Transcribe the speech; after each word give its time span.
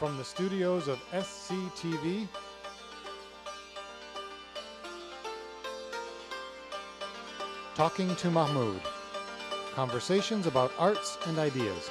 From 0.00 0.16
the 0.16 0.24
studios 0.24 0.88
of 0.88 0.98
SCTV, 1.12 2.26
Talking 7.74 8.16
to 8.16 8.30
Mahmoud. 8.30 8.80
Conversations 9.74 10.46
about 10.46 10.72
arts 10.78 11.18
and 11.26 11.36
ideas. 11.38 11.90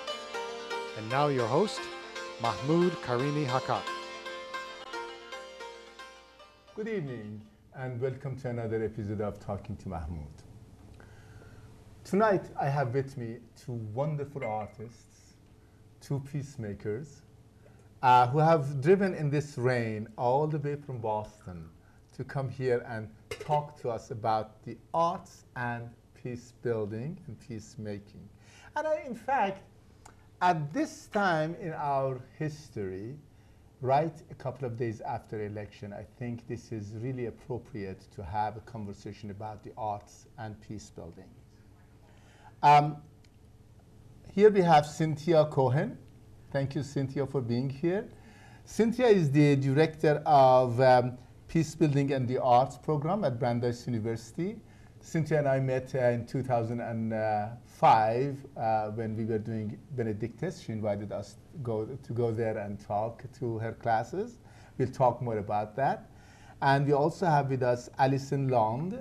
And 0.98 1.08
now 1.12 1.28
your 1.28 1.46
host, 1.46 1.82
Mahmoud 2.42 2.94
Karimi 3.04 3.46
Hakak. 3.46 3.84
Good 6.74 6.88
evening 6.88 7.40
and 7.76 8.02
welcome 8.02 8.36
to 8.38 8.50
another 8.50 8.84
episode 8.84 9.22
of 9.22 9.40
Talking 9.40 9.76
to 9.76 9.90
Mahmoud. 9.90 10.34
Tonight 12.04 12.46
I 12.60 12.70
have 12.70 12.92
with 12.96 13.16
me 13.20 13.38
two 13.56 13.74
wonderful 13.94 14.44
artists, 14.44 15.36
two 16.02 16.20
peacemakers, 16.32 17.22
uh, 18.02 18.28
who 18.28 18.40
have 18.40 18.82
driven 18.82 19.14
in 19.14 19.30
this 19.30 19.58
rain 19.58 20.08
all 20.18 20.48
the 20.48 20.58
way 20.60 20.76
from 20.76 21.00
Boston 21.00 21.70
to 22.16 22.24
come 22.24 22.50
here 22.50 22.84
and 22.88 23.10
talk 23.30 23.80
to 23.82 23.90
us 23.90 24.12
about 24.12 24.64
the 24.64 24.78
arts 24.94 25.46
and 25.56 25.90
peace 26.22 26.54
building 26.62 27.18
and 27.28 27.40
peacemaking. 27.40 28.28
And 28.76 28.88
I, 28.88 29.04
in 29.06 29.16
fact, 29.16 29.64
at 30.42 30.74
this 30.74 31.08
time 31.08 31.56
in 31.62 31.74
our 31.74 32.22
history, 32.38 33.16
right 33.82 34.14
a 34.32 34.36
couple 34.36 34.66
of 34.66 34.78
days 34.78 35.02
after 35.02 35.46
election, 35.46 35.94
I 35.94 36.06
think 36.18 36.48
this 36.48 36.72
is 36.72 36.94
really 37.02 37.28
appropriate 37.28 38.06
to 38.16 38.24
have 38.24 38.58
a 38.58 38.62
conversation 38.62 39.32
about 39.32 39.64
the 39.64 39.72
arts 39.78 40.28
and 40.38 40.60
peace 40.62 40.92
building. 40.96 41.30
Um, 42.62 42.98
here 44.34 44.50
we 44.50 44.62
have 44.62 44.86
Cynthia 44.86 45.46
Cohen. 45.46 45.98
Thank 46.52 46.74
you, 46.74 46.82
Cynthia, 46.82 47.28
for 47.28 47.42
being 47.42 47.70
here. 47.70 48.08
Cynthia 48.66 49.06
is 49.06 49.30
the 49.30 49.56
director 49.56 50.20
of 50.26 50.82
um, 50.82 51.16
Peace 51.48 51.76
Building 51.76 52.12
and 52.12 52.28
the 52.28 52.42
Arts 52.42 52.76
program 52.76 53.24
at 53.24 53.40
Brandeis 53.40 53.86
University. 53.86 54.56
Cynthia 55.00 55.38
and 55.38 55.48
I 55.48 55.60
met 55.60 55.94
uh, 55.94 56.10
in 56.10 56.26
2005 56.26 58.38
uh, 58.58 58.88
when 58.90 59.16
we 59.16 59.26
were 59.26 59.38
doing 59.38 59.78
Benedictus. 59.96 60.62
She 60.62 60.72
invited 60.72 61.12
us 61.12 61.34
to 61.34 61.60
go, 61.60 61.86
to 61.86 62.14
go 62.14 62.32
there 62.32 62.58
and 62.58 62.80
talk 62.80 63.22
to 63.38 63.60
her 63.60 63.74
classes. 63.74 64.40
We'll 64.80 64.90
talk 64.90 65.22
more 65.22 65.38
about 65.38 65.76
that. 65.76 66.10
And 66.64 66.88
we 66.88 66.94
also 66.94 67.28
have 67.28 67.52
with 67.52 67.62
us 67.62 67.92
Alison 68.00 68.48
Lund, 68.48 69.00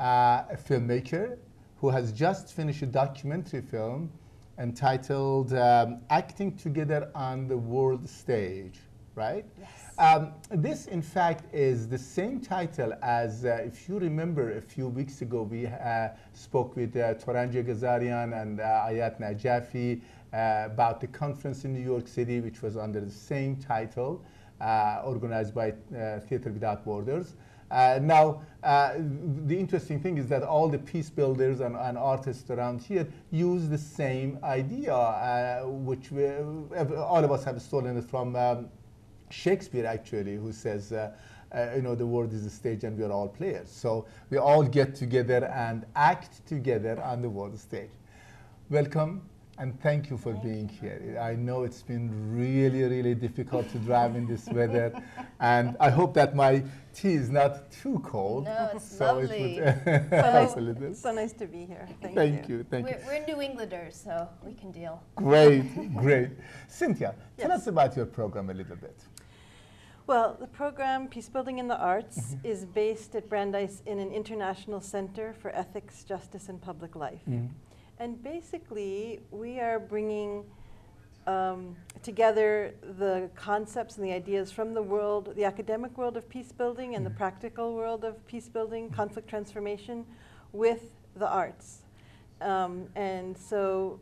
uh, 0.00 0.44
a 0.50 0.56
filmmaker 0.56 1.36
who 1.76 1.90
has 1.90 2.10
just 2.10 2.54
finished 2.54 2.80
a 2.80 2.86
documentary 2.86 3.60
film 3.60 4.10
entitled 4.58 5.52
um, 5.52 6.00
Acting 6.10 6.56
Together 6.56 7.10
on 7.14 7.46
the 7.46 7.56
World 7.56 8.08
Stage, 8.08 8.78
right? 9.14 9.44
Yes. 9.58 9.68
Um, 9.98 10.32
this, 10.50 10.86
in 10.86 11.00
fact, 11.00 11.44
is 11.54 11.88
the 11.88 11.98
same 11.98 12.40
title 12.40 12.92
as, 13.02 13.44
uh, 13.44 13.62
if 13.64 13.88
you 13.88 13.98
remember, 13.98 14.58
a 14.58 14.60
few 14.60 14.88
weeks 14.88 15.22
ago 15.22 15.42
we 15.42 15.66
uh, 15.66 16.08
spoke 16.34 16.76
with 16.76 16.94
uh, 16.96 17.14
Torange 17.14 17.54
Yeghiazarian 17.54 18.40
and 18.40 18.60
uh, 18.60 18.84
Ayat 18.86 19.18
Najafi 19.20 20.00
uh, 20.32 20.66
about 20.66 21.00
the 21.00 21.06
conference 21.06 21.64
in 21.64 21.72
New 21.72 21.80
York 21.84 22.06
City, 22.08 22.40
which 22.40 22.60
was 22.60 22.76
under 22.76 23.00
the 23.00 23.10
same 23.10 23.56
title, 23.56 24.22
uh, 24.60 25.00
organized 25.04 25.54
by 25.54 25.70
uh, 25.70 26.20
Theater 26.20 26.50
Without 26.50 26.84
Borders. 26.84 27.34
Uh, 27.70 27.98
now, 28.02 28.42
uh, 28.62 28.94
the 29.46 29.58
interesting 29.58 30.00
thing 30.00 30.18
is 30.18 30.28
that 30.28 30.42
all 30.42 30.68
the 30.68 30.78
peace 30.78 31.10
builders 31.10 31.60
and, 31.60 31.76
and 31.76 31.98
artists 31.98 32.50
around 32.50 32.80
here 32.80 33.06
use 33.30 33.68
the 33.68 33.78
same 33.78 34.38
idea, 34.42 34.94
uh, 34.94 35.62
which 35.66 36.10
we, 36.10 36.28
all 36.28 37.24
of 37.24 37.30
us 37.32 37.44
have 37.44 37.60
stolen 37.60 37.96
it 37.96 38.04
from 38.04 38.36
um, 38.36 38.68
Shakespeare, 39.30 39.86
actually, 39.86 40.36
who 40.36 40.52
says, 40.52 40.92
uh, 40.92 41.12
you 41.74 41.82
know, 41.82 41.94
the 41.94 42.06
world 42.06 42.32
is 42.32 42.44
a 42.44 42.50
stage 42.50 42.84
and 42.84 42.96
we 42.96 43.04
are 43.04 43.12
all 43.12 43.28
players. 43.28 43.68
So 43.68 44.06
we 44.30 44.38
all 44.38 44.62
get 44.62 44.94
together 44.94 45.46
and 45.46 45.84
act 45.94 46.46
together 46.46 47.00
on 47.02 47.22
the 47.22 47.30
world 47.30 47.58
stage. 47.58 47.90
Welcome 48.68 49.22
and 49.58 49.80
thank 49.80 50.10
you 50.10 50.16
for 50.16 50.32
Thank 50.32 50.44
being 50.44 50.68
you. 50.68 50.88
here. 50.88 51.18
I 51.20 51.34
know 51.34 51.64
it's 51.64 51.82
been 51.82 52.10
really, 52.36 52.82
really 52.82 53.14
difficult 53.14 53.70
to 53.70 53.78
drive 53.78 54.14
in 54.16 54.26
this 54.26 54.46
weather, 54.48 54.92
and 55.40 55.76
I 55.80 55.90
hope 55.90 56.14
that 56.14 56.34
my 56.34 56.62
tea 56.94 57.14
is 57.14 57.30
not 57.30 57.70
too 57.70 58.00
cold. 58.04 58.44
No, 58.44 58.70
it's 58.74 58.84
so 58.98 59.18
lovely. 59.18 59.58
It 59.58 59.84
would 59.86 60.12
help 60.12 60.56
a 60.56 60.60
little. 60.60 60.94
So 60.94 61.12
nice 61.12 61.32
to 61.34 61.46
be 61.46 61.64
here. 61.64 61.88
Thank, 62.02 62.14
Thank 62.14 62.48
you, 62.48 62.64
thank 62.70 62.88
you. 62.88 62.96
We're, 63.06 63.20
we're 63.20 63.26
New 63.26 63.40
Englanders, 63.42 64.00
so 64.02 64.28
we 64.44 64.52
can 64.52 64.70
deal. 64.72 65.02
Great, 65.14 65.94
great. 65.94 66.30
Cynthia, 66.68 67.14
tell 67.38 67.52
us 67.52 67.66
about 67.66 67.96
your 67.96 68.06
program 68.06 68.50
a 68.50 68.54
little 68.54 68.76
bit. 68.76 68.98
Well, 70.06 70.36
the 70.38 70.46
program 70.46 71.08
Peace 71.08 71.28
Building 71.28 71.58
in 71.58 71.66
the 71.66 71.76
Arts 71.78 72.16
Mm-hmm. 72.36 72.46
is 72.46 72.64
based 72.64 73.16
at 73.16 73.28
Brandeis 73.28 73.82
in 73.86 73.98
an 73.98 74.12
international 74.12 74.80
center 74.80 75.32
for 75.32 75.50
ethics, 75.50 76.04
justice, 76.04 76.48
and 76.48 76.60
public 76.62 76.94
life. 76.94 77.22
And 77.98 78.22
basically, 78.22 79.20
we 79.30 79.58
are 79.60 79.78
bringing 79.78 80.44
um, 81.26 81.74
together 82.04 82.72
the 82.98 83.28
concepts 83.34 83.96
and 83.96 84.06
the 84.06 84.12
ideas 84.12 84.52
from 84.52 84.74
the 84.74 84.82
world, 84.82 85.34
the 85.34 85.44
academic 85.44 85.98
world 85.98 86.16
of 86.16 86.28
peace 86.28 86.52
building 86.52 86.94
and 86.94 87.04
the 87.04 87.10
Mhm. 87.10 87.16
practical 87.16 87.74
world 87.74 88.04
of 88.04 88.24
peace 88.28 88.48
building, 88.48 88.90
conflict 88.90 89.26
transformation, 89.28 90.06
with 90.52 90.94
the 91.16 91.28
arts. 91.28 91.82
Um, 92.40 92.88
and 92.94 93.36
so, 93.36 93.98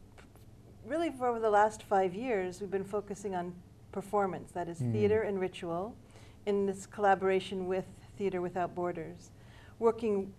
really, 0.85 1.09
for 1.11 1.29
over 1.29 1.39
the 1.41 1.49
last 1.49 1.83
five 1.85 2.15
years, 2.15 2.61
we've 2.61 2.71
been 2.71 2.85
focusing 2.85 3.35
on 3.35 3.55
performance 3.91 4.51
that 4.53 4.69
is, 4.69 4.83
Mm. 4.83 4.93
theater 4.93 5.23
and 5.23 5.41
ritual 5.41 5.95
in 6.45 6.67
this 6.67 6.85
collaboration 6.85 7.67
with 7.67 7.87
Theater 8.19 8.43
Without 8.43 8.75
Borders. 8.75 9.31
Working 9.79 10.35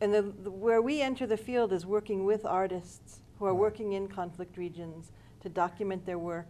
and 0.00 0.12
the, 0.14 0.22
the, 0.22 0.50
where 0.50 0.80
we 0.80 1.02
enter 1.02 1.26
the 1.26 1.36
field 1.36 1.72
is 1.72 1.84
working 1.84 2.24
with 2.24 2.44
artists 2.44 3.20
who 3.38 3.46
are 3.46 3.54
working 3.54 3.92
in 3.92 4.08
conflict 4.08 4.56
regions 4.56 5.12
to 5.42 5.48
document 5.48 6.04
their 6.06 6.18
work 6.18 6.48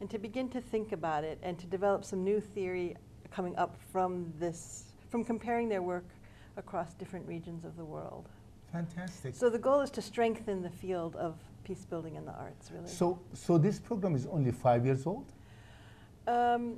and 0.00 0.10
to 0.10 0.18
begin 0.18 0.48
to 0.48 0.60
think 0.60 0.92
about 0.92 1.24
it 1.24 1.38
and 1.42 1.58
to 1.58 1.66
develop 1.66 2.04
some 2.04 2.24
new 2.24 2.40
theory 2.40 2.96
coming 3.30 3.56
up 3.56 3.76
from 3.92 4.32
this, 4.38 4.84
from 5.08 5.24
comparing 5.24 5.68
their 5.68 5.82
work 5.82 6.08
across 6.56 6.94
different 6.94 7.26
regions 7.26 7.64
of 7.64 7.76
the 7.76 7.84
world. 7.84 8.28
Fantastic. 8.72 9.34
So 9.34 9.50
the 9.50 9.58
goal 9.58 9.80
is 9.80 9.90
to 9.90 10.02
strengthen 10.02 10.62
the 10.62 10.70
field 10.70 11.16
of 11.16 11.36
peace 11.64 11.84
building 11.84 12.16
in 12.16 12.24
the 12.24 12.32
arts, 12.32 12.70
really. 12.72 12.88
So, 12.88 13.20
so 13.32 13.58
this 13.58 13.78
program 13.78 14.14
is 14.14 14.26
only 14.26 14.52
five 14.52 14.84
years 14.84 15.06
old? 15.06 15.32
Um, 16.26 16.76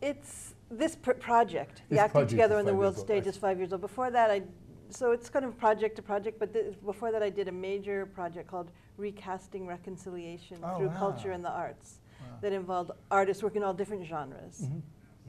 it's 0.00 0.54
this 0.70 0.94
pr- 0.94 1.12
project, 1.12 1.82
This 1.88 1.98
the 1.98 2.04
acting 2.04 2.26
together 2.26 2.56
on 2.56 2.64
the 2.64 2.74
world 2.74 2.96
old, 2.96 3.06
stage 3.06 3.26
is 3.26 3.36
five 3.36 3.58
years 3.58 3.72
old. 3.72 3.80
Before 3.80 4.10
that, 4.10 4.30
I 4.30 4.42
so 4.90 5.12
it's 5.12 5.28
kind 5.28 5.44
of 5.44 5.56
project 5.58 5.96
to 5.96 6.02
project. 6.02 6.38
But 6.38 6.52
th- 6.52 6.74
before 6.84 7.12
that, 7.12 7.22
I 7.22 7.30
did 7.30 7.48
a 7.48 7.52
major 7.52 8.06
project 8.06 8.48
called 8.48 8.70
Recasting 8.96 9.66
Reconciliation 9.66 10.58
Oh, 10.62 10.78
through 10.78 10.88
wow. 10.88 10.98
Culture 10.98 11.32
and 11.32 11.44
the 11.44 11.50
Arts, 11.50 12.00
Wow. 12.20 12.36
that 12.40 12.52
involved 12.52 12.90
artists 13.10 13.42
working 13.42 13.62
all 13.62 13.74
different 13.74 14.04
genres. 14.06 14.62
Mhm. 14.62 14.82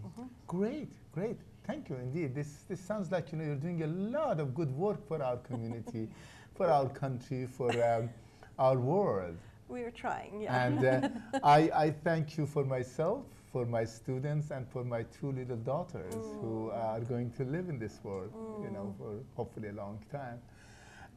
Mhm. 0.05 0.29
Great, 0.47 0.91
great. 1.11 1.39
Thank 1.65 1.89
you 1.89 1.95
indeed. 1.97 2.33
This, 2.33 2.63
this 2.69 2.79
sounds 2.79 3.11
like 3.11 3.31
you 3.31 3.37
know, 3.37 3.43
you're 3.45 3.55
doing 3.55 3.83
a 3.83 3.87
lot 3.87 4.39
of 4.39 4.55
good 4.55 4.71
work 4.77 5.05
for 5.07 5.21
our 5.21 5.37
community, 5.37 6.07
for 6.55 6.67
our 6.67 6.87
country, 6.89 7.45
for 7.45 7.71
um, 7.83 8.09
our 8.57 8.77
world. 8.77 9.37
We 9.67 9.81
are 9.83 9.91
trying, 9.91 10.41
yeah. 10.41 10.65
And 10.65 10.85
uh, 10.85 11.09
I, 11.43 11.69
I 11.85 11.91
thank 11.91 12.37
you 12.37 12.45
for 12.45 12.63
myself, 12.63 13.25
for 13.57 13.65
my 13.65 13.83
students, 13.83 14.51
and 14.51 14.67
for 14.69 14.83
my 14.83 15.01
two 15.17 15.31
little 15.31 15.57
daughters 15.57 16.13
who 16.41 16.69
are 16.69 16.99
going 16.99 17.31
to 17.31 17.43
live 17.43 17.69
in 17.69 17.79
this 17.79 17.99
world, 18.03 18.31
you 18.63 18.69
know, 18.69 18.93
for 18.99 19.15
hopefully 19.35 19.69
a 19.69 19.73
long 19.73 19.97
time. 20.11 20.39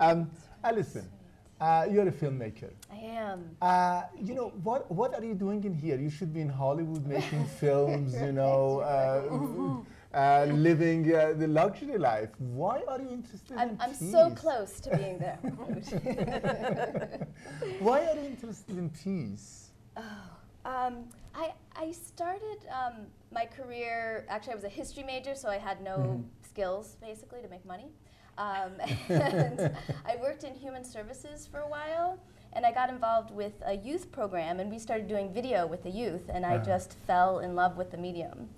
Um, 0.06 0.30
Alison, 0.64 1.06
uh, 1.60 1.86
you're 1.90 2.08
a 2.08 2.12
filmmaker. 2.12 2.70
I 2.90 2.96
am. 2.96 3.38
Uh, 3.60 4.04
you 4.18 4.34
know, 4.34 4.54
what, 4.64 4.90
what 4.90 5.14
are 5.14 5.22
you 5.22 5.34
doing 5.34 5.64
in 5.64 5.74
here? 5.74 5.98
You 5.98 6.08
should 6.08 6.32
be 6.32 6.40
in 6.40 6.48
Hollywood 6.48 7.06
making 7.06 7.44
films, 7.60 8.14
you 8.14 8.32
know, 8.32 8.80
uh, 8.80 10.16
uh, 10.16 10.46
living 10.46 11.14
uh, 11.14 11.34
the 11.36 11.46
luxury 11.46 11.98
life. 11.98 12.30
Why 12.38 12.80
are 12.88 13.02
you 13.02 13.10
interested 13.10 13.54
I'm, 13.58 13.68
in 13.68 13.76
I'm 13.82 13.90
peace? 13.90 14.10
so 14.10 14.30
close 14.30 14.80
to 14.80 14.96
being 14.96 15.18
there. 15.18 15.38
Why 17.80 18.06
are 18.06 18.16
you 18.16 18.28
interested 18.28 18.78
in 18.78 18.88
peace? 18.88 19.72
oh, 19.98 20.39
um, 20.64 21.04
I, 21.34 21.52
I 21.76 21.92
started 21.92 22.58
um, 22.70 23.06
my 23.32 23.46
career, 23.46 24.24
actually, 24.28 24.52
I 24.52 24.56
was 24.56 24.64
a 24.64 24.68
history 24.68 25.02
major, 25.04 25.34
so 25.34 25.48
I 25.48 25.58
had 25.58 25.82
no 25.82 25.98
Mhm. 25.98 26.24
skills 26.48 26.96
basically 27.00 27.40
to 27.42 27.48
make 27.48 27.64
money. 27.64 27.90
Um, 28.38 28.72
and 29.08 29.70
I 30.04 30.16
worked 30.16 30.44
in 30.44 30.54
human 30.54 30.84
services 30.84 31.46
for 31.46 31.60
a 31.60 31.68
while, 31.68 32.18
and 32.52 32.66
I 32.66 32.72
got 32.72 32.88
involved 32.90 33.30
with 33.30 33.52
a 33.64 33.76
youth 33.76 34.10
program, 34.10 34.58
and 34.60 34.70
we 34.70 34.78
started 34.78 35.06
doing 35.06 35.32
video 35.32 35.66
with 35.66 35.82
the 35.84 35.90
youth, 35.90 36.28
and 36.32 36.44
I 36.44 36.56
Uh-huh. 36.56 36.64
just 36.64 36.94
fell 37.06 37.38
in 37.40 37.54
love 37.54 37.76
with 37.76 37.90
the 37.90 37.96
medium. 37.98 38.48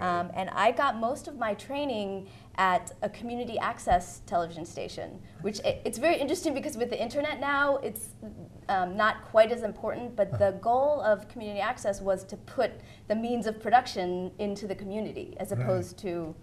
Um, 0.00 0.30
and 0.34 0.50
I 0.50 0.70
got 0.70 0.98
most 1.00 1.26
of 1.26 1.36
my 1.36 1.54
training 1.54 2.28
at 2.56 2.92
a 3.02 3.08
community 3.08 3.58
access 3.58 4.20
television 4.24 4.64
station, 4.64 5.20
which 5.42 5.58
it, 5.60 5.82
it's 5.84 5.98
very 5.98 6.16
interesting 6.16 6.54
because 6.54 6.76
with 6.76 6.90
the 6.90 7.02
internet 7.02 7.40
now, 7.40 7.78
it's 7.78 8.10
um, 8.70 8.96
not 8.96 9.14
quite 9.32 9.50
as 9.52 9.62
important. 9.62 10.16
But 10.16 10.38
the 10.38 10.52
goal 10.62 11.00
of 11.02 11.28
community 11.28 11.60
access 11.60 12.00
was 12.00 12.24
to 12.24 12.36
put 12.36 12.70
the 13.08 13.16
means 13.26 13.46
of 13.46 13.60
production 13.60 14.30
into 14.38 14.66
the 14.66 14.74
community, 14.82 15.28
as 15.38 15.50
Right. 15.50 15.60
opposed 15.60 15.98
to. 15.98 16.34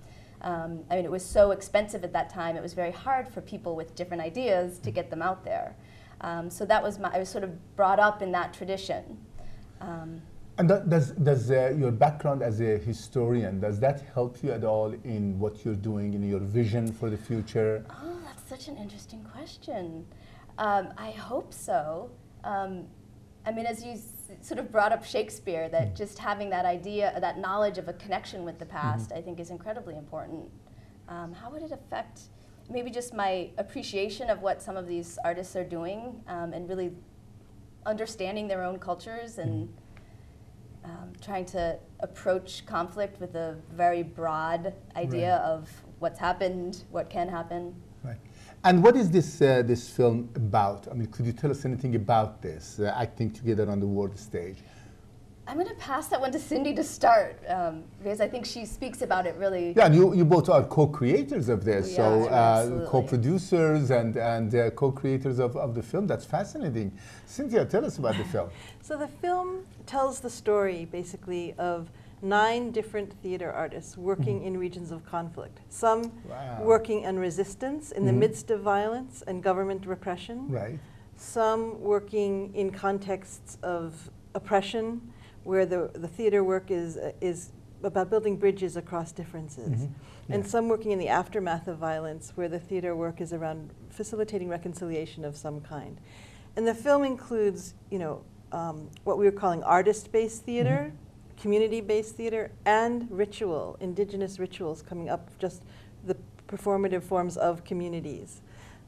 Um, 0.42 0.72
I 0.92 0.96
mean, 0.98 1.06
it 1.06 1.10
was 1.20 1.26
so 1.26 1.50
expensive 1.50 2.04
at 2.04 2.14
that 2.14 2.30
time. 2.30 2.56
It 2.56 2.62
was 2.62 2.74
very 2.76 2.92
hard 2.92 3.28
for 3.28 3.42
people 3.42 3.76
with 3.76 3.96
different 3.96 4.22
ideas 4.22 4.78
to 4.86 4.92
get 4.92 5.10
them 5.10 5.22
out 5.30 5.44
there. 5.44 5.76
Um, 6.22 6.50
so 6.52 6.64
that 6.66 6.82
was 6.84 7.00
my. 7.00 7.10
I 7.16 7.20
was 7.20 7.30
sort 7.30 7.44
of 7.44 7.52
brought 7.76 8.00
up 8.00 8.22
in 8.22 8.32
that 8.34 8.54
tradition. 8.54 9.04
Um, 9.82 10.22
And 10.60 10.68
that, 10.72 10.90
does, 10.90 11.12
does 11.12 11.52
uh, 11.52 11.76
your 11.78 11.92
background 11.92 12.42
as 12.42 12.60
a 12.62 12.78
historian, 12.80 13.60
does 13.60 13.80
that 13.80 13.98
help 14.16 14.42
you 14.44 14.52
at 14.52 14.64
all 14.64 14.92
in 15.04 15.24
what 15.40 15.54
you're 15.64 15.82
doing, 15.92 16.16
in 16.16 16.24
your 16.28 16.40
vision 16.40 16.92
for 16.92 17.08
the 17.12 17.18
future? 17.30 17.86
Oh, 18.04 18.18
that's 18.26 18.46
such 18.50 18.68
an 18.68 18.76
interesting 18.84 19.24
question. 19.36 20.06
Um, 20.58 20.90
I 20.98 21.12
hope 21.12 21.54
so. 21.54 22.10
Um, 22.44 22.86
I 23.46 23.52
mean, 23.52 23.66
as 23.66 23.84
you 23.86 23.92
s- 23.94 24.32
sort 24.42 24.60
of 24.60 24.72
brought 24.72 24.92
up 24.92 25.04
Shakespeare, 25.06 25.70
that 25.70 25.96
just 25.96 26.18
having 26.20 26.50
that 26.50 26.66
idea, 26.66 27.18
that 27.20 27.38
knowledge 27.40 27.78
of 27.78 27.88
a 27.88 27.94
connection 27.94 28.44
with 28.44 28.60
the 28.60 28.66
past, 28.66 29.12
I 29.12 29.22
think 29.22 29.40
is 29.40 29.50
incredibly 29.52 29.96
important. 29.96 30.50
Um, 31.08 31.32
how 31.34 31.50
would 31.52 31.62
it 31.62 31.72
affect 31.72 32.22
maybe 32.70 32.90
just 32.90 33.14
my 33.14 33.50
appreciation 33.58 34.30
of 34.30 34.42
what 34.42 34.62
some 34.62 34.76
of 34.76 34.88
these 34.88 35.18
artists 35.24 35.56
are 35.56 35.64
doing 35.64 36.22
um, 36.28 36.52
and 36.52 36.68
really 36.68 36.92
understanding 37.86 38.48
their 38.50 38.62
own 38.64 38.78
cultures 38.78 39.38
and 39.38 39.70
um, 40.84 41.14
trying 41.22 41.46
to 41.46 41.78
approach 42.02 42.66
conflict 42.66 43.20
with 43.22 43.36
a 43.36 43.56
very 43.72 44.04
broad 44.04 44.74
idea 44.98 45.36
of 45.38 45.70
what's 46.00 46.20
happened, 46.20 46.84
what 46.92 47.10
can 47.10 47.30
happen. 47.30 47.74
Right. 48.64 48.70
And 48.70 48.84
what 48.84 48.96
is 48.96 49.10
this, 49.10 49.42
uh, 49.42 49.64
this 49.66 49.90
film 49.90 50.30
about? 50.36 50.88
I 50.90 50.94
mean, 50.94 51.08
could 51.08 51.26
you 51.26 51.34
tell 51.34 51.52
us 51.52 51.66
anything 51.66 51.96
about 51.96 52.42
this, 52.42 52.80
uh, 52.80 52.94
acting 52.98 53.32
together 53.32 53.70
on 53.70 53.80
the 53.80 53.88
world 53.88 54.18
stage? 54.18 54.58
I'm 55.50 55.56
going 55.56 55.70
to 55.70 55.76
pass 55.76 56.10
that 56.10 56.20
one 56.20 56.34
to 56.34 56.40
Cindy 56.40 56.74
to 56.76 56.84
start 56.84 57.40
um, 57.48 57.86
because 58.04 58.20
I 58.20 58.28
think 58.28 58.46
she 58.46 58.66
speaks 58.66 59.02
about 59.02 59.26
it 59.26 59.34
really. 59.38 59.74
Yeah, 59.78 59.86
and 59.86 59.96
you, 59.96 60.14
you 60.14 60.26
both 60.26 60.50
are 60.50 60.62
co-creators 60.66 61.48
of 61.48 61.64
this, 61.64 61.88
We 61.88 61.94
so 61.94 62.28
uh, 62.28 62.90
co-producers 62.90 63.90
and, 63.90 64.18
and 64.18 64.54
uh, 64.54 64.72
co-creators 64.72 65.40
of, 65.40 65.56
of 65.56 65.74
the 65.74 65.82
film. 65.82 66.06
That's 66.06 66.26
fascinating. 66.26 66.92
Cynthia, 67.26 67.64
tell 67.64 67.86
us 67.86 67.98
about 67.98 68.18
the 68.18 68.26
film. 68.26 68.50
So 68.82 68.98
the 68.98 69.08
film 69.08 69.66
tells 69.86 70.22
the 70.22 70.30
story 70.30 70.86
basically 70.86 71.54
of 71.58 71.90
nine 72.22 72.72
different 72.72 73.14
theater 73.22 73.52
artists 73.52 73.98
working 73.98 74.44
in 74.44 74.58
regions 74.58 74.92
of 74.92 75.06
conflict. 75.06 75.60
Some 75.70 76.12
Wow. 76.28 76.64
working 76.64 77.06
on 77.06 77.20
resistance 77.20 77.92
in 77.92 78.06
the 78.06 78.12
Mhm. 78.12 78.18
midst 78.18 78.50
of 78.52 78.62
violence 78.62 79.22
and 79.28 79.44
government 79.44 79.86
repression. 79.86 80.50
Right. 80.50 80.80
Some 81.16 81.82
working 81.82 82.54
in 82.56 82.72
contexts 82.72 83.58
of 83.62 84.10
oppression, 84.34 85.14
where 85.44 85.66
the, 85.66 85.90
the 85.94 86.08
theater 86.08 86.44
work 86.44 86.72
is, 86.72 86.98
uh, 86.98 87.12
is 87.22 87.52
about 87.84 88.10
building 88.10 88.38
bridges 88.38 88.76
across 88.76 89.12
differences. 89.12 89.84
Mhm. 89.84 89.90
And 90.30 90.46
some 90.46 90.68
working 90.68 90.92
in 90.92 91.00
the 91.00 91.08
aftermath 91.08 91.68
of 91.68 91.78
violence, 91.78 92.34
where 92.36 92.50
the 92.50 92.60
theater 92.60 92.96
work 92.96 93.22
is 93.22 93.32
around 93.32 93.74
facilitating 93.90 94.50
reconciliation 94.50 95.24
of 95.24 95.38
some 95.38 95.62
kind. 95.62 96.02
And 96.56 96.68
the 96.68 96.74
film 96.74 97.04
includes, 97.04 97.76
you 97.92 98.00
know, 98.00 98.22
um, 98.52 98.90
what 99.04 99.18
we 99.18 99.26
were 99.26 99.32
calling 99.32 99.64
artist-based 99.64 100.44
theater, 100.44 100.92
community-based 101.40 102.16
theater, 102.16 102.52
and 102.66 103.08
ritual, 103.10 103.78
indigenous 103.80 104.40
rituals 104.40 104.82
coming 104.82 105.10
up, 105.10 105.30
just 105.40 105.62
the 106.06 106.16
performative 106.48 107.04
forms 107.04 107.38
of 107.38 107.64
communities. 107.64 108.42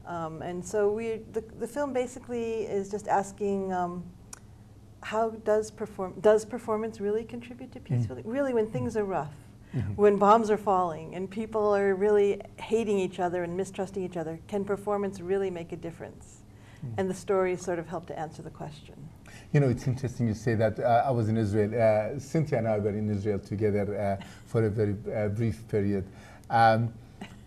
Um, 0.06 0.42
and 0.42 0.64
so 0.64 0.90
we, 0.90 1.20
the, 1.32 1.42
the 1.58 1.66
film 1.68 1.92
basically 1.92 2.62
is 2.62 2.90
just 2.90 3.06
asking, 3.06 3.72
um, 3.72 4.02
how 5.02 5.30
does 5.30 5.70
perform, 5.70 6.14
does 6.20 6.44
performance 6.44 7.00
really 7.00 7.24
contribute 7.24 7.72
to 7.72 7.80
peace 7.80 8.06
Mm. 8.06 8.22
Really, 8.24 8.52
when 8.54 8.66
things 8.66 8.96
are 8.96 9.04
rough, 9.04 9.34
Mhm. 9.74 9.96
when 9.96 10.16
bombs 10.16 10.50
are 10.50 10.56
falling 10.56 11.14
and 11.14 11.30
people 11.30 11.72
are 11.76 11.94
really 11.94 12.40
hating 12.56 12.98
each 12.98 13.20
other 13.20 13.44
and 13.44 13.56
mistrusting 13.56 14.02
each 14.02 14.16
other, 14.16 14.40
can 14.48 14.64
performance 14.64 15.20
really 15.20 15.50
make 15.50 15.70
a 15.70 15.76
difference? 15.76 16.42
Mm. 16.84 16.94
And 16.98 17.10
the 17.10 17.14
stories 17.14 17.62
sort 17.62 17.78
of 17.78 17.86
help 17.86 18.06
to 18.06 18.18
answer 18.18 18.42
the 18.42 18.50
question. 18.50 18.96
You 19.52 19.58
know, 19.60 19.68
it's 19.68 19.86
interesting 19.86 20.28
you 20.28 20.34
say 20.34 20.54
that. 20.54 20.78
Uh, 20.78 21.04
I 21.06 21.10
was 21.10 21.28
in 21.28 21.36
Israel. 21.36 21.70
Uh, 21.74 22.18
Cynthia 22.20 22.58
and 22.58 22.68
I 22.68 22.78
were 22.78 22.90
in 22.90 23.10
Israel 23.10 23.40
together 23.40 24.18
uh, 24.20 24.24
for 24.46 24.64
a 24.64 24.70
very 24.70 24.94
uh, 25.14 25.28
brief 25.28 25.66
period. 25.68 26.04
Um, 26.48 26.92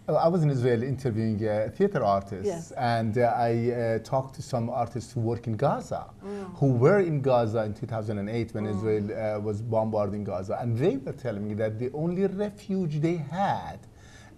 I 0.05 0.27
was 0.27 0.43
in 0.43 0.49
Israel 0.49 0.83
interviewing 0.83 1.47
uh, 1.47 1.69
theater 1.73 2.03
artists, 2.03 2.45
Yes. 2.45 2.71
and 2.73 3.17
uh, 3.17 3.33
I 3.37 3.71
uh, 3.71 3.99
talked 3.99 4.35
to 4.35 4.41
some 4.41 4.69
artists 4.69 5.13
who 5.13 5.21
work 5.21 5.47
in 5.47 5.55
Gaza, 5.55 6.09
who 6.55 6.73
were 6.73 6.99
in 6.99 7.21
Gaza 7.21 7.63
in 7.63 7.73
2008 7.73 8.53
when 8.53 8.65
Israel 8.65 9.05
uh, 9.37 9.39
was 9.39 9.61
bombarding 9.61 10.25
Gaza, 10.25 10.57
and 10.59 10.77
they 10.77 10.97
were 10.97 11.13
telling 11.13 11.47
me 11.47 11.53
that 11.53 11.79
the 11.79 11.89
only 11.93 12.27
refuge 12.27 12.99
they 12.99 13.15
had, 13.15 13.79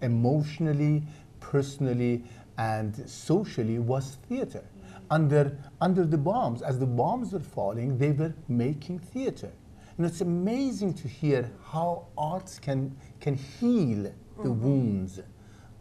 emotionally, 0.04 1.02
personally, 1.40 2.24
and 2.60 2.96
socially, 3.10 3.80
was 3.80 4.18
theater. 4.30 4.64
Under 5.10 5.58
under 5.82 6.06
the 6.06 6.18
bombs, 6.18 6.62
as 6.62 6.80
the 6.80 6.86
bombs 6.86 7.34
were 7.34 7.40
falling, 7.40 7.98
they 7.98 8.12
were 8.12 8.34
making 8.48 9.00
theater. 9.00 9.52
And 9.98 10.06
it's 10.06 10.22
amazing 10.22 10.94
to 10.96 11.08
hear 11.08 11.50
how 11.64 12.08
arts 12.18 12.60
can 12.60 12.96
can 13.20 13.36
heal 13.36 14.12
the 14.44 14.52
wounds 14.52 15.22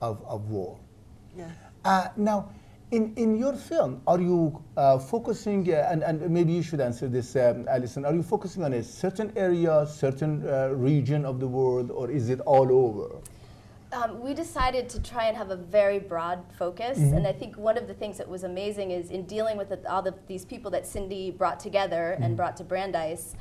of, 0.00 0.22
of 0.26 0.50
war. 0.50 0.78
Yeah. 1.36 1.50
Uh, 1.84 2.08
now, 2.16 2.50
in, 2.90 3.12
in 3.16 3.36
your 3.36 3.54
film, 3.54 4.00
are 4.06 4.20
you 4.20 4.62
uh, 4.76 4.98
focusing, 4.98 5.72
uh, 5.72 5.88
and, 5.90 6.02
and 6.02 6.30
maybe 6.30 6.52
you 6.52 6.62
should 6.62 6.80
answer 6.80 7.08
this, 7.08 7.34
um, 7.34 7.66
Alison, 7.68 8.04
are 8.04 8.14
you 8.14 8.22
focusing 8.22 8.62
on 8.62 8.72
a 8.74 8.82
certain 8.82 9.32
area, 9.36 9.86
certain 9.86 10.46
uh, 10.48 10.68
region 10.68 11.24
of 11.24 11.40
the 11.40 11.48
world, 11.48 11.90
or 11.90 12.10
is 12.10 12.30
it 12.30 12.40
all 12.40 12.70
over? 12.72 13.16
Um, 13.94 14.20
we 14.20 14.34
decided 14.34 14.88
to 14.90 15.02
try 15.02 15.26
and 15.28 15.36
have 15.36 15.50
a 15.50 15.56
very 15.56 15.98
broad 16.00 16.40
focus, 16.58 16.98
Mm-hmm. 16.98 17.16
and 17.16 17.26
I 17.26 17.32
think 17.32 17.56
one 17.56 17.78
of 17.78 17.86
the 17.86 17.94
things 17.94 18.18
that 18.18 18.28
was 18.28 18.42
amazing 18.44 18.90
is 18.90 19.10
in 19.10 19.24
dealing 19.26 19.56
with 19.56 19.68
the, 19.68 19.78
all 19.90 20.02
the, 20.02 20.14
these 20.26 20.44
people 20.44 20.70
that 20.72 20.86
Cindy 20.86 21.30
brought 21.30 21.60
together 21.60 22.04
Mm-hmm. 22.14 22.22
and 22.24 22.36
brought 22.36 22.56
to 22.58 22.64
Brandeis. 22.64 23.34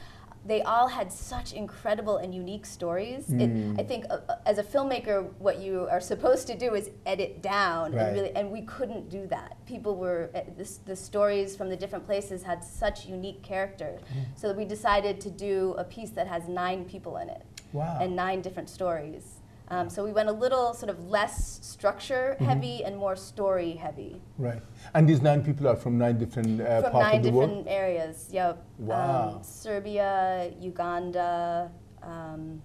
They 0.46 0.62
all 0.62 0.90
had 0.90 1.10
such 1.12 1.54
incredible 1.54 2.18
and 2.18 2.36
unique 2.36 2.66
stories. 2.66 3.30
It, 3.30 3.50
Mm. 3.50 3.80
I 3.80 3.84
think, 3.84 4.06
uh, 4.10 4.18
uh, 4.28 4.36
as 4.46 4.58
a 4.58 4.64
filmmaker, 4.64 5.32
what 5.40 5.60
you 5.60 5.88
are 5.90 6.02
supposed 6.02 6.48
to 6.48 6.56
do 6.58 6.76
is 6.76 6.90
edit 7.06 7.42
down, 7.42 7.94
Right. 7.94 8.02
and 8.08 8.16
really, 8.16 8.36
and 8.36 8.52
we 8.52 8.62
couldn't 8.64 9.10
do 9.10 9.26
that. 9.28 9.56
People 9.66 9.96
were 9.96 10.30
uh, 10.36 10.42
this, 10.58 10.80
the 10.86 10.98
stories 10.98 11.56
from 11.56 11.70
the 11.70 11.78
different 11.78 12.06
places 12.06 12.44
had 12.44 12.62
such 12.64 13.06
unique 13.06 13.42
characters, 13.42 14.02
Mm-hmm. 14.02 14.22
so 14.36 14.52
we 14.54 14.66
decided 14.66 15.22
to 15.22 15.30
do 15.32 15.76
a 15.78 15.84
piece 15.86 16.10
that 16.12 16.28
has 16.28 16.48
nine 16.50 16.84
people 16.86 17.16
in 17.18 17.30
it 17.30 17.44
Wow. 17.72 17.98
and 18.02 18.14
nine 18.16 18.42
different 18.42 18.70
stories. 18.70 19.40
Um, 19.70 19.90
so 19.90 20.04
we 20.04 20.12
went 20.12 20.30
a 20.30 20.32
little 20.32 20.74
sort 20.74 20.90
of 20.90 21.00
less 21.10 21.60
structure 21.64 22.36
Mm-hmm. 22.36 22.46
heavy 22.46 22.84
and 22.84 22.98
more 22.98 23.16
story 23.16 23.72
heavy 23.74 24.22
Right. 24.38 24.62
And 24.94 25.08
these 25.08 25.22
nine 25.22 25.42
people 25.44 25.68
are 25.68 25.76
from 25.76 25.98
nine 25.98 26.18
different 26.18 26.62
uh, 26.62 26.82
from 26.82 26.92
parts 26.92 27.06
nine 27.08 27.18
of 27.18 27.24
the 27.24 27.32
different 27.32 27.54
world? 27.56 27.68
areas. 27.68 28.30
Yep. 28.32 28.64
Wow. 28.80 29.30
Um, 29.38 29.44
Serbia, 29.44 30.52
Uganda, 30.60 31.72
um, 32.04 32.62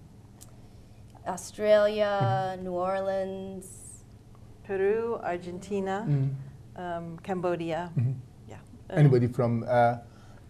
Australia, 1.27 2.19
Mm-hmm. 2.55 2.65
New 2.65 2.73
Orleans. 2.73 3.85
Peru, 4.65 5.19
Argentina, 5.25 6.05
Mhm. 6.07 6.29
um, 6.77 7.19
Cambodia. 7.23 7.91
Mhm. 7.97 8.15
Yeah. 8.47 8.57
Um, 8.91 8.99
Anybody 8.99 9.27
from 9.27 9.65
uh, 9.67 9.97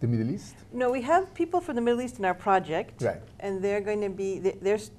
the 0.01 0.07
Middle 0.07 0.29
East? 0.31 0.55
No, 0.73 0.91
we 0.91 1.01
have 1.03 1.33
people 1.33 1.61
from 1.61 1.75
the 1.75 1.81
Middle 1.81 2.01
East 2.01 2.19
in 2.19 2.25
our 2.25 2.33
project. 2.33 3.01
Right. 3.01 3.21
And 3.39 3.61
they're 3.63 3.79
going 3.79 4.01
to 4.01 4.09
be, 4.09 4.41
th- 4.41 4.57
there's, 4.61 4.91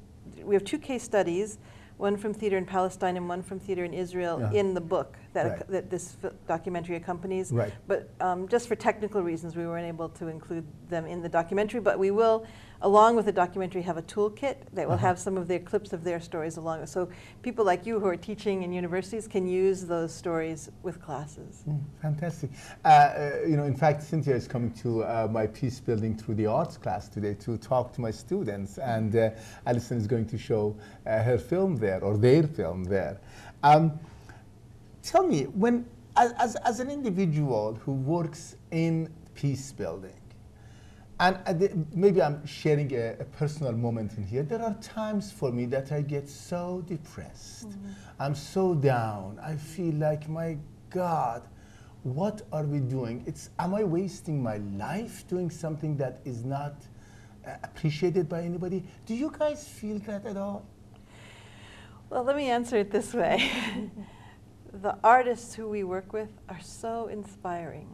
we 0.44 0.54
have 0.54 0.64
two 0.64 0.78
case 0.78 1.02
studies, 1.02 1.58
one 1.96 2.16
from 2.16 2.32
theater 2.32 2.56
in 2.56 2.64
Palestine 2.64 3.16
and 3.16 3.28
one 3.28 3.42
from 3.42 3.60
theater 3.60 3.84
in 3.84 3.92
Israel 3.92 4.36
Uh-huh. 4.42 4.54
in 4.56 4.72
the 4.74 4.80
book 4.80 5.16
that, 5.34 5.46
Right. 5.46 5.68
that 5.68 5.90
this 5.90 6.16
documentary 6.48 6.96
accompanies. 6.96 7.52
Right. 7.52 7.72
But 7.86 8.08
um, 8.20 8.48
just 8.48 8.68
for 8.68 8.74
technical 8.74 9.22
reasons, 9.22 9.54
we 9.54 9.66
weren't 9.66 9.86
able 9.86 10.08
to 10.08 10.28
include 10.28 10.64
them 10.88 11.04
in 11.06 11.20
the 11.22 11.28
documentary. 11.28 11.80
But 11.80 11.98
we 11.98 12.10
will, 12.10 12.44
along 12.82 13.14
with 13.16 13.26
the 13.26 13.32
documentary, 13.32 13.82
have 13.82 13.98
a 13.98 14.02
toolkit 14.02 14.56
that 14.72 14.86
will 14.86 14.94
Uh-huh. 14.94 15.06
have 15.08 15.18
some 15.18 15.36
of 15.36 15.46
their 15.48 15.58
clips 15.58 15.92
of 15.92 16.02
their 16.02 16.20
stories 16.20 16.56
along. 16.56 16.86
So 16.86 17.08
people 17.42 17.64
like 17.64 17.84
you 17.84 18.00
who 18.00 18.06
are 18.06 18.16
teaching 18.16 18.62
in 18.62 18.72
universities 18.72 19.28
can 19.28 19.46
use 19.46 19.86
those 19.86 20.12
stories 20.14 20.70
with 20.82 21.00
classes. 21.00 21.62
Mm, 21.68 21.80
fantastic. 22.00 22.50
Uh, 22.84 22.88
uh, 22.88 23.30
you 23.46 23.56
know, 23.56 23.64
in 23.64 23.76
fact, 23.76 24.02
Cynthia 24.02 24.34
is 24.34 24.48
coming 24.48 24.72
to 24.82 25.04
uh, 25.04 25.28
my 25.30 25.46
peace 25.46 25.78
building 25.78 26.16
through 26.16 26.36
the 26.36 26.46
arts 26.46 26.76
class 26.78 27.08
today 27.08 27.34
to 27.34 27.58
talk 27.58 27.92
to 27.92 28.00
my 28.00 28.10
students, 28.10 28.78
and 28.78 29.14
uh, 29.14 29.30
Alison 29.66 29.98
is 29.98 30.06
going 30.06 30.26
to 30.26 30.38
show 30.38 30.74
uh, 31.06 31.22
her 31.22 31.38
film 31.38 31.76
there 31.76 32.02
or 32.02 32.16
their 32.16 32.44
film 32.44 32.84
there. 32.84 33.20
Um, 33.62 33.98
tell 35.02 35.26
me, 35.26 35.44
when 35.44 35.84
as, 36.16 36.32
as, 36.38 36.56
as 36.56 36.80
an 36.80 36.90
individual 36.90 37.74
who 37.84 37.92
works 37.92 38.56
in 38.70 39.08
peace 39.34 39.70
building, 39.72 40.19
And 41.20 41.38
uh, 41.46 41.68
maybe 41.94 42.22
I'm 42.22 42.46
sharing 42.46 42.94
a, 42.94 43.10
a, 43.20 43.24
personal 43.24 43.72
moment 43.72 44.16
in 44.16 44.24
here. 44.24 44.42
There 44.42 44.62
are 44.62 44.74
times 44.80 45.30
for 45.30 45.52
me 45.52 45.66
that 45.66 45.92
I 45.92 46.00
get 46.00 46.26
so 46.30 46.82
depressed. 46.86 47.66
Mm 47.66 47.72
-hmm. 47.72 48.26
I'm 48.26 48.34
so 48.34 48.74
down. 48.74 49.38
I 49.52 49.56
feel 49.56 49.94
like, 49.94 50.28
my 50.28 50.58
God, 50.88 51.42
what 52.02 52.42
are 52.50 52.66
we 52.66 52.80
doing? 52.80 53.22
It's, 53.26 53.50
am 53.56 53.74
I 53.74 53.84
wasting 53.84 54.42
my 54.42 54.58
life 54.76 55.26
doing 55.28 55.50
something 55.52 55.98
that 55.98 56.20
is 56.24 56.42
not 56.44 56.72
uh, 57.44 57.50
appreciated 57.62 58.28
by 58.28 58.44
anybody? 58.44 58.82
Do 59.06 59.14
you 59.14 59.30
guys 59.38 59.68
feel 59.68 59.98
that 60.00 60.26
at 60.26 60.36
all? 60.36 60.62
Well, 62.10 62.24
let 62.24 62.36
me 62.36 62.50
answer 62.50 62.78
it 62.80 62.90
this 62.90 63.12
way. 63.12 63.50
the 64.82 64.96
artists 65.02 65.58
who 65.58 65.68
we 65.68 65.84
work 65.84 66.12
with 66.12 66.30
are 66.48 66.62
so 66.62 67.08
inspiring. 67.08 67.88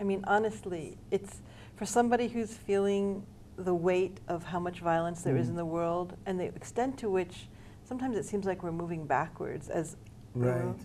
I 0.00 0.04
mean, 0.04 0.24
honestly, 0.26 0.98
it's 1.10 1.42
for 1.82 1.86
somebody 1.86 2.28
who's 2.28 2.54
feeling 2.54 3.26
the 3.56 3.74
weight 3.74 4.20
of 4.28 4.44
how 4.44 4.60
much 4.60 4.78
violence 4.78 5.22
there 5.22 5.34
mm. 5.34 5.40
is 5.40 5.48
in 5.48 5.56
the 5.56 5.64
world 5.64 6.16
and 6.26 6.38
the 6.38 6.44
extent 6.44 6.96
to 6.96 7.10
which 7.10 7.48
sometimes 7.82 8.16
it 8.16 8.24
seems 8.24 8.46
like 8.46 8.62
we're 8.62 8.70
moving 8.70 9.04
backwards 9.04 9.68
as 9.68 9.96
right. 10.36 10.76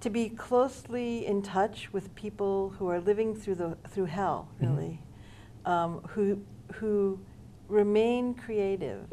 to 0.00 0.10
be 0.10 0.28
closely 0.28 1.24
in 1.26 1.42
touch 1.42 1.92
with 1.92 2.12
people 2.16 2.74
who 2.76 2.88
are 2.88 2.98
living 3.00 3.36
through 3.36 3.54
the 3.54 3.78
through 3.88 4.06
hell 4.06 4.48
mm-hmm. 4.56 4.74
really 4.74 5.00
mm. 5.64 5.70
um, 5.70 6.00
who 6.08 6.42
who 6.72 7.20
remain 7.68 8.34
creative 8.34 9.06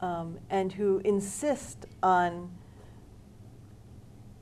um, 0.00 0.38
and 0.48 0.72
who 0.72 1.02
insist 1.04 1.84
on 2.02 2.50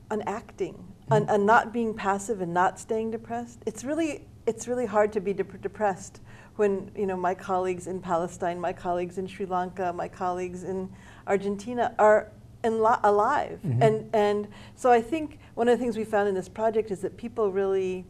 on 0.09 0.21
acting, 0.21 0.75
mm-hmm. 0.75 1.13
on, 1.13 1.29
on, 1.29 1.45
not 1.45 1.73
being 1.73 1.93
passive 1.93 2.39
and 2.39 2.53
not 2.53 2.79
staying 2.79 3.11
depressed. 3.11 3.59
It's 3.65 3.83
really 3.83 4.25
it's 4.47 4.67
really 4.67 4.85
hard 4.85 5.11
to 5.13 5.19
be 5.19 5.33
de- 5.33 5.43
depressed 5.43 6.21
when 6.55 6.89
you 6.95 7.05
know 7.05 7.15
my 7.15 7.35
colleagues 7.35 7.85
in 7.85 8.01
Palestine, 8.01 8.59
my 8.59 8.73
colleagues 8.73 9.19
in 9.19 9.27
Sri 9.27 9.45
Lanka, 9.45 9.93
my 9.93 10.07
colleagues 10.07 10.63
in 10.63 10.89
Argentina 11.27 11.93
are 11.99 12.31
alive, 12.63 13.59
mm-hmm. 13.63 13.81
and 13.83 14.09
and 14.13 14.47
so 14.75 14.91
I 14.91 15.01
think 15.01 15.39
one 15.53 15.67
of 15.67 15.77
the 15.77 15.83
things 15.83 15.97
we 15.97 16.03
found 16.03 16.27
in 16.27 16.33
this 16.33 16.49
project 16.49 16.89
is 16.89 17.01
that 17.01 17.15
people 17.15 17.51
really 17.51 18.05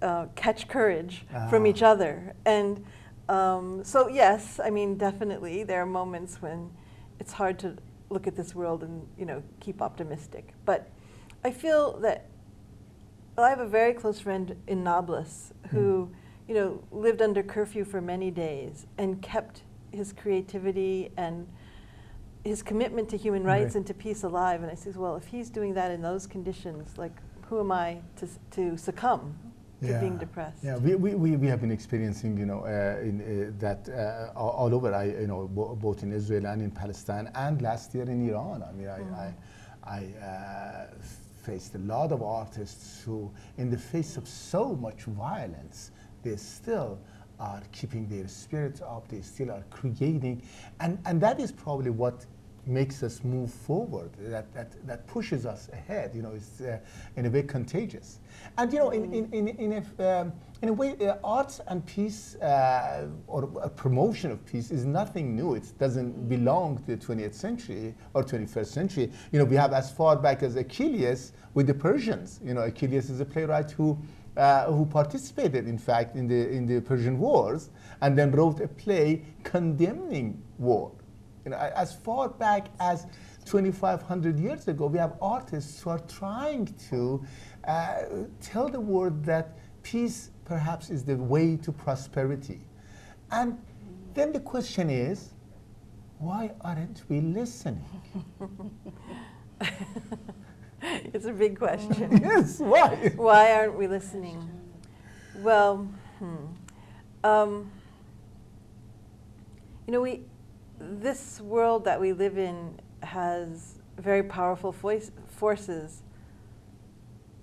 uh, 0.00 0.26
catch 0.34 0.68
courage 0.68 1.26
from 1.50 1.64
ah. 1.64 1.66
each 1.66 1.82
other, 1.82 2.34
and 2.46 2.82
um, 3.28 3.84
so 3.84 4.08
yes, 4.08 4.58
I 4.64 4.70
mean 4.70 4.96
definitely 4.96 5.64
there 5.64 5.82
are 5.82 5.86
moments 5.86 6.40
when 6.40 6.70
it's 7.20 7.32
hard 7.32 7.58
to 7.58 7.76
look 8.10 8.26
at 8.26 8.34
this 8.34 8.54
world 8.54 8.82
and 8.82 9.06
you 9.18 9.26
know 9.26 9.42
keep 9.60 9.82
optimistic. 9.82 10.54
But 10.64 10.90
I 11.44 11.50
feel 11.50 11.98
that 12.00 12.26
well, 13.38 13.46
I 13.46 13.50
have 13.50 13.60
a 13.60 13.68
very 13.68 13.92
close 13.92 14.18
friend 14.18 14.56
in 14.66 14.82
Nablus 14.82 15.52
who 15.70 16.10
mm. 16.10 16.48
you 16.48 16.54
know 16.56 16.82
lived 16.90 17.22
under 17.22 17.40
curfew 17.44 17.84
for 17.84 18.00
many 18.00 18.32
days 18.32 18.84
and 18.98 19.22
kept 19.22 19.62
his 19.92 20.12
creativity 20.12 21.10
and 21.16 21.46
his 22.42 22.64
commitment 22.64 23.08
to 23.10 23.16
human 23.16 23.44
rights 23.44 23.66
right. 23.66 23.74
and 23.76 23.86
to 23.86 23.94
peace 23.94 24.24
alive. 24.24 24.62
And 24.62 24.72
I 24.72 24.74
says, 24.74 24.96
well, 24.96 25.14
if 25.14 25.26
he's 25.26 25.50
doing 25.50 25.72
that 25.74 25.92
in 25.92 26.02
those 26.02 26.26
conditions, 26.26 26.98
like 26.98 27.12
who 27.42 27.60
am 27.60 27.70
I 27.70 27.98
to, 28.16 28.28
to 28.52 28.76
succumb 28.76 29.38
to 29.82 29.86
yeah. 29.86 30.00
being 30.00 30.18
depressed. 30.18 30.64
Yeah, 30.64 30.76
we, 30.76 30.96
we, 30.96 31.36
we 31.36 31.46
have 31.46 31.60
been 31.60 31.70
experiencing, 31.70 32.36
you 32.36 32.46
know, 32.46 32.60
uh, 32.64 33.00
in, 33.00 33.20
uh, 33.20 33.52
that 33.60 33.88
uh, 33.88 34.36
all 34.36 34.74
over, 34.74 34.92
I, 34.92 35.04
you 35.04 35.28
know, 35.28 35.46
both 35.46 36.02
in 36.02 36.12
Israel 36.12 36.46
and 36.46 36.60
in 36.60 36.72
Palestine, 36.72 37.30
and 37.36 37.62
last 37.62 37.94
year 37.94 38.04
in 38.04 38.28
Iran. 38.28 38.64
I 38.68 38.72
mean, 38.72 38.88
I, 38.88 38.98
mm. 38.98 39.14
I, 39.14 39.34
I 39.84 40.26
uh, 40.26 40.86
faced 41.48 41.74
a 41.74 41.78
lot 41.78 42.12
of 42.12 42.22
artists 42.22 43.02
who, 43.02 43.30
in 43.56 43.70
the 43.70 43.78
face 43.78 44.18
of 44.18 44.28
so 44.28 44.76
much 44.76 45.04
violence, 45.04 45.92
they 46.22 46.36
still 46.36 46.98
are 47.40 47.62
keeping 47.72 48.06
their 48.06 48.28
spirits 48.28 48.82
up, 48.82 49.08
they 49.08 49.22
still 49.22 49.50
are 49.50 49.64
creating, 49.70 50.42
and, 50.80 50.98
and 51.06 51.18
that 51.22 51.40
is 51.40 51.50
probably 51.50 51.90
what 51.90 52.26
makes 52.66 53.02
us 53.02 53.24
move 53.24 53.50
forward, 53.50 54.10
that, 54.18 54.52
that, 54.52 54.86
that 54.86 55.06
pushes 55.06 55.46
us 55.46 55.70
ahead, 55.72 56.10
you 56.14 56.20
know, 56.20 56.32
it's 56.32 56.60
uh, 56.60 56.78
in 57.16 57.24
a 57.24 57.30
way 57.30 57.42
contagious. 57.42 58.18
And 58.58 58.70
you 58.70 58.80
know, 58.80 58.90
in, 58.90 59.14
in, 59.14 59.32
in, 59.32 59.48
in, 59.48 59.72
a, 59.98 60.20
um, 60.20 60.32
in 60.60 60.68
a 60.70 60.72
way, 60.72 60.96
uh, 61.06 61.14
arts 61.22 61.60
and 61.68 61.86
peace 61.86 62.34
uh, 62.36 63.06
or 63.28 63.48
a 63.62 63.68
promotion 63.68 64.30
of 64.32 64.44
peace 64.44 64.70
is 64.70 64.84
nothing 64.84 65.36
new. 65.36 65.54
It 65.54 65.72
doesn't 65.78 66.28
belong 66.28 66.78
to 66.78 66.96
the 66.96 66.96
20th 66.96 67.34
century 67.34 67.94
or 68.14 68.24
21st 68.24 68.66
century. 68.66 69.12
You 69.30 69.38
know, 69.38 69.44
we 69.44 69.54
have 69.56 69.72
as 69.72 69.90
far 69.90 70.16
back 70.16 70.42
as 70.42 70.56
Aeschylus 70.56 71.32
with 71.54 71.68
the 71.68 71.74
Persians. 71.74 72.40
You 72.44 72.54
know, 72.54 72.62
Aeschylus 72.62 73.08
is 73.08 73.20
a 73.20 73.24
playwright 73.24 73.70
who 73.70 73.98
uh, 74.36 74.70
who 74.70 74.86
participated, 74.86 75.66
in 75.66 75.76
fact, 75.76 76.14
in 76.14 76.28
the, 76.28 76.48
in 76.50 76.64
the 76.64 76.80
Persian 76.80 77.18
Wars, 77.18 77.70
and 78.02 78.16
then 78.16 78.30
wrote 78.30 78.60
a 78.60 78.68
play 78.68 79.24
condemning 79.42 80.40
war. 80.58 80.92
You 81.44 81.50
know, 81.50 81.56
as 81.56 81.96
far 81.96 82.28
back 82.28 82.68
as 82.78 83.06
2,500 83.46 84.38
years 84.38 84.68
ago, 84.68 84.86
we 84.86 84.98
have 84.98 85.14
artists 85.20 85.82
who 85.82 85.90
are 85.90 85.98
trying 86.00 86.66
to 86.88 87.24
uh, 87.66 88.02
tell 88.40 88.68
the 88.68 88.78
world 88.78 89.24
that 89.24 89.58
peace 89.82 90.30
perhaps 90.48 90.88
is 90.88 91.04
the 91.04 91.16
way 91.16 91.56
to 91.58 91.70
prosperity. 91.70 92.60
And 93.30 93.58
then 94.14 94.32
the 94.32 94.40
question 94.40 94.88
is, 94.88 95.30
why 96.18 96.50
aren't 96.62 97.02
we 97.08 97.20
listening? 97.20 97.84
it's 100.80 101.26
a 101.26 101.32
big 101.32 101.58
question. 101.58 102.18
yes, 102.22 102.58
why? 102.58 103.12
Why 103.14 103.52
aren't 103.52 103.76
we 103.76 103.86
listening? 103.86 104.48
Well, 105.36 105.86
hmm. 106.18 106.46
um, 107.22 107.70
you 109.86 109.92
know, 109.92 110.00
we, 110.00 110.22
this 110.80 111.40
world 111.40 111.84
that 111.84 112.00
we 112.00 112.12
live 112.12 112.38
in 112.38 112.80
has 113.02 113.78
very 113.98 114.22
powerful 114.22 114.72
voice, 114.72 115.10
forces, 115.28 116.02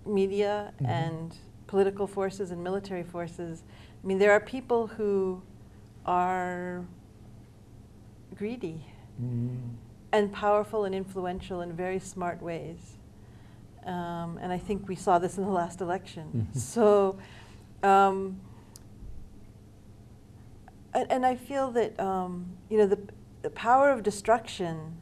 media 0.05 0.73
mm-hmm. 0.75 0.85
and 0.85 1.37
political 1.75 2.07
forces 2.07 2.51
and 2.51 2.63
military 2.63 3.03
forces. 3.03 3.61
I 4.01 4.07
mean, 4.07 4.17
there 4.17 4.31
are 4.31 4.39
people 4.39 4.87
who 4.87 5.41
are 6.05 6.85
greedy 8.33 8.85
mm. 9.21 9.57
and 10.13 10.31
powerful 10.31 10.85
and 10.85 10.95
influential 10.95 11.59
in 11.59 11.73
very 11.73 11.99
smart 11.99 12.41
ways. 12.41 12.93
Um, 13.85 14.39
and 14.41 14.53
I 14.53 14.57
think 14.57 14.87
we 14.87 14.95
saw 14.95 15.19
this 15.19 15.37
in 15.37 15.43
the 15.43 15.51
last 15.51 15.81
election. 15.81 16.47
Mm-hmm. 16.47 16.59
So, 16.75 17.19
um, 17.83 18.39
and, 20.93 21.11
and, 21.11 21.25
I 21.25 21.35
feel 21.35 21.71
that 21.71 21.99
um, 21.99 22.45
you 22.69 22.77
know 22.77 22.87
the, 22.87 22.99
the 23.41 23.49
power 23.49 23.89
of 23.91 24.01
destruction 24.01 24.95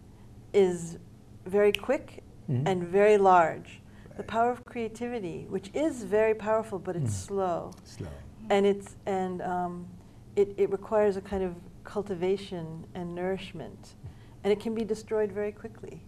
is 0.54 0.98
very 1.46 1.72
quick 1.72 2.24
mm-hmm. 2.50 2.66
and 2.66 2.84
very 2.84 3.20
large. 3.20 3.83
The 4.18 4.24
power 4.24 4.52
of 4.52 4.64
creativity, 4.66 5.46
which 5.50 5.72
is 5.74 6.04
very 6.04 6.36
powerful, 6.36 6.80
but 6.80 6.96
it's 6.96 7.14
mm. 7.14 7.28
slow. 7.28 7.72
Slow. 7.84 8.08
And 8.50 8.66
it's 8.66 8.96
and 9.06 9.42
um, 9.42 9.88
it, 10.36 10.54
it 10.58 10.70
requires 10.72 11.18
a 11.18 11.22
kind 11.22 11.44
of 11.44 11.56
cultivation 11.84 12.86
and 12.94 13.16
nourishment, 13.16 13.96
and 14.44 14.54
it 14.54 14.60
can 14.60 14.76
be 14.76 14.84
destroyed 14.84 15.32
very 15.32 15.52
quickly. 15.52 16.04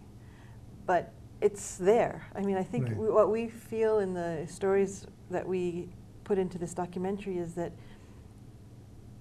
But 0.86 1.12
it's 1.40 1.76
there. 1.76 2.26
I 2.34 2.42
mean, 2.42 2.56
I 2.56 2.62
think 2.62 2.88
right. 2.88 2.96
we, 2.96 3.10
what 3.10 3.30
we 3.30 3.48
feel 3.48 3.98
in 3.98 4.14
the 4.14 4.46
stories 4.48 5.06
that 5.30 5.46
we 5.46 5.88
put 6.24 6.38
into 6.38 6.58
this 6.58 6.74
documentary 6.74 7.38
is 7.38 7.54
that 7.54 7.72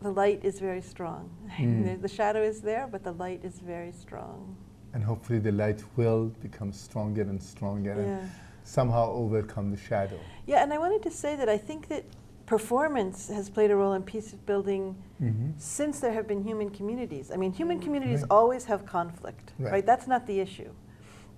the 0.01 0.11
light 0.11 0.41
is 0.43 0.59
very 0.59 0.81
strong. 0.81 1.29
Mm. 1.59 2.01
the 2.01 2.07
shadow 2.07 2.41
is 2.41 2.61
there, 2.61 2.87
but 2.91 3.03
the 3.03 3.13
light 3.13 3.41
is 3.43 3.59
very 3.59 3.91
strong. 3.91 4.55
And 4.93 5.03
hopefully, 5.03 5.39
the 5.39 5.51
light 5.51 5.83
will 5.95 6.25
become 6.41 6.71
stronger 6.71 7.21
and 7.21 7.41
stronger 7.41 7.95
yeah. 7.95 8.03
and 8.03 8.31
somehow 8.65 9.11
overcome 9.11 9.71
the 9.71 9.77
shadow. 9.77 10.19
Yeah, 10.45 10.63
and 10.63 10.73
I 10.73 10.77
wanted 10.77 11.03
to 11.03 11.11
say 11.11 11.35
that 11.37 11.47
I 11.47 11.57
think 11.57 11.87
that 11.87 12.03
performance 12.45 13.29
has 13.29 13.49
played 13.49 13.71
a 13.71 13.75
role 13.75 13.93
in 13.93 14.03
peace 14.03 14.33
building 14.33 14.95
mm-hmm. 15.21 15.51
since 15.57 15.99
there 15.99 16.11
have 16.11 16.27
been 16.27 16.43
human 16.43 16.69
communities. 16.69 17.31
I 17.31 17.37
mean, 17.37 17.53
human 17.53 17.79
communities 17.79 18.21
right. 18.21 18.31
always 18.31 18.65
have 18.65 18.85
conflict, 18.85 19.53
right. 19.57 19.71
right? 19.71 19.85
That's 19.85 20.07
not 20.07 20.27
the 20.27 20.39
issue. 20.39 20.71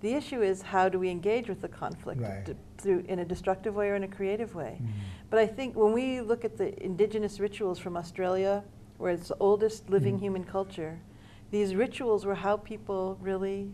The 0.01 0.13
issue 0.13 0.41
is 0.41 0.61
how 0.61 0.89
do 0.89 0.99
we 0.99 1.09
engage 1.09 1.49
with 1.49 1.61
the 1.61 1.67
conflict 1.67 2.21
right. 2.21 2.55
through 2.77 3.05
in 3.07 3.19
a 3.19 3.25
destructive 3.25 3.75
way 3.75 3.89
or 3.89 3.95
in 3.95 4.03
a 4.03 4.07
creative 4.07 4.53
way. 4.55 4.79
Mm-hmm. 4.81 4.91
But 5.29 5.39
I 5.39 5.47
think 5.47 5.75
when 5.75 5.91
we 5.91 6.21
look 6.21 6.45
at 6.45 6.57
the 6.57 6.81
indigenous 6.83 7.39
rituals 7.39 7.79
from 7.79 7.97
Australia, 7.97 8.63
where 8.97 9.11
it's 9.11 9.29
the 9.29 9.37
oldest 9.39 9.89
living 9.89 10.15
mm-hmm. 10.15 10.23
human 10.23 10.43
culture, 10.43 10.99
these 11.51 11.75
rituals 11.75 12.25
were 12.25 12.35
how 12.35 12.57
people 12.57 13.17
really 13.21 13.71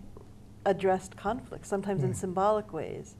addressed 0.66 1.18
conflict, 1.18 1.66
sometimes 1.66 2.04
in 2.04 2.14
symbolic 2.14 2.72
ways, 2.72 3.16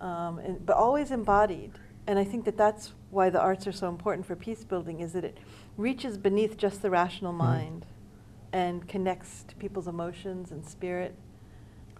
um, 0.00 0.38
and, 0.38 0.64
but 0.64 0.76
always 0.76 1.10
embodied. 1.10 1.72
And 2.06 2.18
I 2.18 2.24
think 2.24 2.44
that 2.44 2.56
that's 2.56 2.92
why 3.10 3.30
the 3.30 3.40
arts 3.40 3.66
are 3.66 3.72
so 3.72 3.88
important 3.88 4.26
for 4.26 4.36
peace 4.36 4.64
building, 4.64 5.00
is 5.00 5.12
that 5.12 5.24
it 5.24 5.38
reaches 5.76 6.18
beneath 6.18 6.56
just 6.56 6.82
the 6.82 6.90
rational 6.90 7.32
mind 7.32 7.86
and 8.52 8.86
connects 8.86 9.44
to 9.48 9.54
people's 9.56 9.88
emotions 9.88 10.50
and 10.50 10.64
spirit 10.64 11.14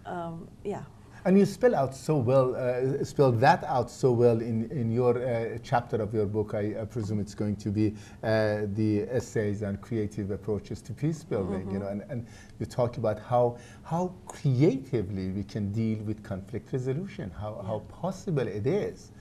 um, 0.05 0.47
yeah. 0.63 0.83
And 1.25 1.39
you 1.39 1.45
spell 1.47 1.73
out 1.73 1.95
so 1.95 2.17
well, 2.17 2.55
uh, 2.55 3.03
spell 3.03 3.31
that 3.31 3.63
out 3.63 3.89
so 3.89 4.11
well 4.11 4.39
in, 4.41 4.69
in 4.69 4.91
your 4.91 5.17
uh, 5.17 5.57
chapter 5.63 5.97
of 5.97 6.13
your 6.13 6.27
book. 6.27 6.53
I, 6.53 6.79
I, 6.79 6.85
presume 6.85 7.19
it's 7.19 7.33
going 7.33 7.55
to 7.55 7.71
be 7.71 7.95
uh, 8.21 8.67
the 8.75 9.07
essays 9.09 9.63
and 9.63 9.81
creative 9.81 10.29
approaches 10.29 10.81
to 10.81 10.93
peace 10.93 11.23
building. 11.23 11.63
Mm 11.63 11.67
-hmm. 11.67 11.73
You 11.73 11.79
know, 11.79 11.89
and, 11.89 12.01
and 12.11 12.27
you 12.59 12.67
talk 12.67 12.97
about 12.97 13.19
how 13.19 13.57
how 13.83 14.11
creatively 14.27 15.31
we 15.31 15.43
can 15.43 15.71
deal 15.71 15.97
with 16.05 16.21
conflict 16.21 16.71
resolution, 16.71 17.31
how, 17.31 17.53
yeah. 17.55 17.67
how 17.67 17.79
possible 18.01 18.47
it 18.47 18.65
is. 18.65 19.11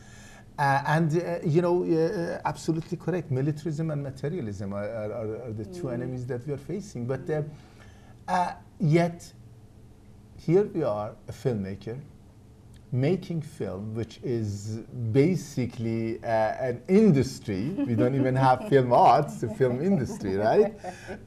Uh, 0.58 0.82
and 0.86 1.10
uh, 1.16 1.38
you 1.42 1.62
know, 1.62 1.84
uh, 1.84 2.40
absolutely 2.44 2.96
correct. 2.96 3.30
Militarism 3.30 3.90
and 3.90 4.02
materialism 4.02 4.72
are, 4.72 4.88
are, 4.88 5.12
are 5.46 5.52
the 5.52 5.64
two 5.64 5.86
mm. 5.86 5.94
enemies 5.94 6.26
that 6.26 6.46
we 6.46 6.52
are 6.52 6.64
facing. 6.66 7.06
But 7.06 7.28
uh, 7.30 7.42
uh, 8.28 8.52
yet, 8.78 9.34
here 10.44 10.64
we 10.74 10.82
are, 10.82 11.14
a 11.28 11.32
filmmaker, 11.32 11.98
making 12.92 13.40
film, 13.40 13.94
which 13.94 14.20
is 14.22 14.80
basically 15.10 16.22
uh, 16.22 16.26
an 16.68 16.82
industry. 16.88 17.70
we 17.88 17.94
don't 17.94 18.14
even 18.14 18.36
have 18.36 18.68
film 18.68 18.92
arts, 18.92 19.40
the 19.40 19.48
film 19.54 19.80
industry, 19.80 20.36
right? 20.36 20.74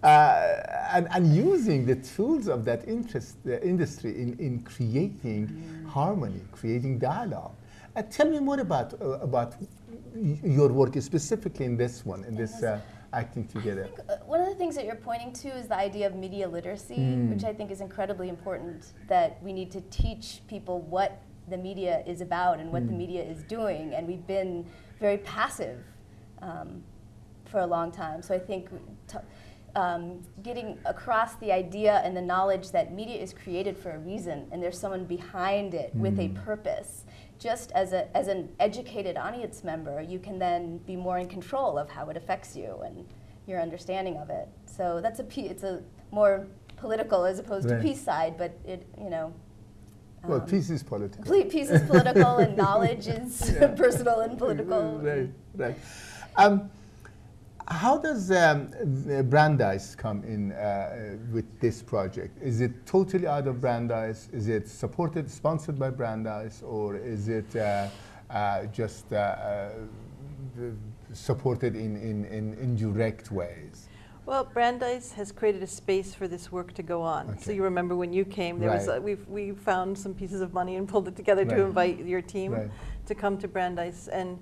Uh, 0.03 0.61
and, 0.93 1.07
and 1.11 1.35
using 1.35 1.85
the 1.85 1.95
tools 1.95 2.47
of 2.47 2.63
that 2.63 2.87
interest, 2.87 3.37
industry 3.63 4.11
in, 4.21 4.37
in 4.39 4.61
creating 4.61 5.47
mm. 5.47 5.89
harmony, 5.89 6.41
creating 6.51 6.99
dialogue. 6.99 7.55
Uh, 7.95 8.03
tell 8.03 8.29
me 8.29 8.39
more 8.39 8.59
about, 8.59 8.93
uh, 9.01 9.19
about 9.19 9.55
your 10.15 10.69
work, 10.69 10.93
specifically 11.01 11.65
in 11.65 11.75
this 11.75 12.05
one, 12.05 12.23
in 12.25 12.35
this 12.35 12.61
uh, 12.61 12.79
acting 13.13 13.47
together. 13.47 13.83
Think, 13.83 13.99
uh, 14.09 14.17
one 14.25 14.41
of 14.41 14.47
the 14.47 14.55
things 14.55 14.75
that 14.75 14.85
you're 14.85 14.95
pointing 14.95 15.33
to 15.33 15.49
is 15.49 15.67
the 15.67 15.77
idea 15.77 16.07
of 16.07 16.15
media 16.15 16.47
literacy, 16.47 16.97
mm. 16.97 17.29
which 17.29 17.43
I 17.43 17.53
think 17.53 17.71
is 17.71 17.81
incredibly 17.81 18.29
important. 18.29 18.93
That 19.07 19.41
we 19.43 19.53
need 19.53 19.71
to 19.71 19.81
teach 19.89 20.41
people 20.47 20.81
what 20.81 21.21
the 21.49 21.57
media 21.57 22.03
is 22.05 22.21
about 22.21 22.59
and 22.59 22.71
what 22.71 22.83
mm. 22.83 22.87
the 22.87 22.93
media 22.93 23.23
is 23.23 23.43
doing, 23.43 23.93
and 23.93 24.07
we've 24.07 24.27
been 24.27 24.65
very 24.99 25.17
passive 25.19 25.79
um, 26.41 26.83
for 27.45 27.59
a 27.59 27.67
long 27.67 27.91
time. 27.91 28.21
So 28.21 28.33
I 28.33 28.39
think. 28.39 28.69
Um, 29.75 30.23
getting 30.41 30.79
across 30.85 31.35
the 31.35 31.51
idea 31.51 32.01
and 32.03 32.17
the 32.17 32.21
knowledge 32.21 32.71
that 32.71 32.93
media 32.93 33.21
is 33.21 33.31
created 33.31 33.77
for 33.77 33.91
a 33.91 33.99
reason 33.99 34.47
and 34.51 34.63
there's 34.63 34.79
someone 34.79 35.05
behind 35.05 35.75
it 35.75 35.95
mm. 35.95 35.99
with 35.99 36.17
a 36.17 36.29
mm. 36.29 36.43
purpose 36.43 37.03
just 37.39 37.71
as, 37.73 37.93
a, 37.93 38.15
as 38.15 38.27
an 38.27 38.49
educated 38.59 39.17
audience 39.17 39.63
member, 39.63 40.01
you 40.01 40.19
can 40.19 40.39
then 40.39 40.77
be 40.79 40.95
more 40.95 41.19
in 41.19 41.27
control 41.27 41.77
of 41.77 41.89
how 41.89 42.09
it 42.09 42.17
affects 42.17 42.55
you 42.55 42.79
and 42.85 43.05
your 43.45 43.61
understanding 43.61 44.17
of 44.17 44.29
it. 44.29 44.47
So 44.65 44.99
that's 45.01 45.19
a 45.19 45.25
it's 45.39 45.63
a 45.63 45.81
more 46.11 46.47
political 46.75 47.25
as 47.25 47.39
opposed 47.39 47.69
right. 47.69 47.77
to 47.77 47.81
peace 47.81 48.01
side, 48.01 48.37
but 48.37 48.57
it 48.65 48.85
you 48.99 49.09
know. 49.09 49.33
Um, 50.23 50.31
well, 50.31 50.41
peace 50.41 50.69
is 50.69 50.83
political. 50.83 51.23
Peace 51.45 51.69
is 51.69 51.81
political, 51.83 52.37
and 52.37 52.57
knowledge 52.57 53.07
is 53.07 53.53
yeah. 53.61 53.67
personal 53.77 54.19
and 54.21 54.37
political. 54.37 54.99
Right, 54.99 55.29
right. 55.55 55.75
Um, 56.35 56.69
how 57.69 57.97
does 57.97 58.31
um, 58.31 58.71
Brandeis 59.29 59.95
come 59.95 60.23
in 60.23 60.53
uh, 60.53 61.17
with 61.31 61.45
this 61.59 61.81
project? 61.81 62.37
Is 62.41 62.61
it 62.61 62.85
totally 62.85 63.27
out 63.27 63.47
of 63.47 63.59
Brandeis? 63.59 64.29
Is 64.31 64.47
it 64.47 64.69
supported, 64.69 65.29
sponsored 65.29 65.77
by 65.77 65.89
Brandeis, 65.89 66.63
or 66.63 66.95
is 66.95 67.27
it 67.27 67.53
uh, 67.55 67.87
uh, 68.29 68.65
just 68.67 69.11
uh, 69.11 69.15
uh, 69.15 69.69
supported 71.13 71.75
in, 71.75 71.97
in, 71.97 72.25
in 72.25 72.53
indirect 72.55 73.31
ways? 73.31 73.89
Well, 74.25 74.43
Brandeis 74.43 75.11
has 75.13 75.31
created 75.31 75.63
a 75.63 75.67
space 75.67 76.13
for 76.13 76.27
this 76.27 76.51
work 76.51 76.73
to 76.73 76.83
go 76.83 77.01
on. 77.01 77.29
Okay. 77.29 77.39
So 77.41 77.51
you 77.51 77.63
remember 77.63 77.95
when 77.95 78.11
you 78.11 78.25
came, 78.25 78.59
there 78.59 78.69
right. 78.69 78.77
was 78.77 78.87
a, 78.87 78.99
we 78.99 79.15
we 79.15 79.51
found 79.51 79.97
some 79.97 80.13
pieces 80.13 80.41
of 80.41 80.53
money 80.53 80.75
and 80.75 80.87
pulled 80.87 81.07
it 81.07 81.15
together 81.15 81.45
right. 81.45 81.55
to 81.55 81.63
invite 81.63 82.05
your 82.05 82.21
team 82.21 82.51
right. 82.51 82.69
to 83.05 83.15
come 83.15 83.37
to 83.37 83.47
Brandeis. 83.47 84.09
And 84.09 84.37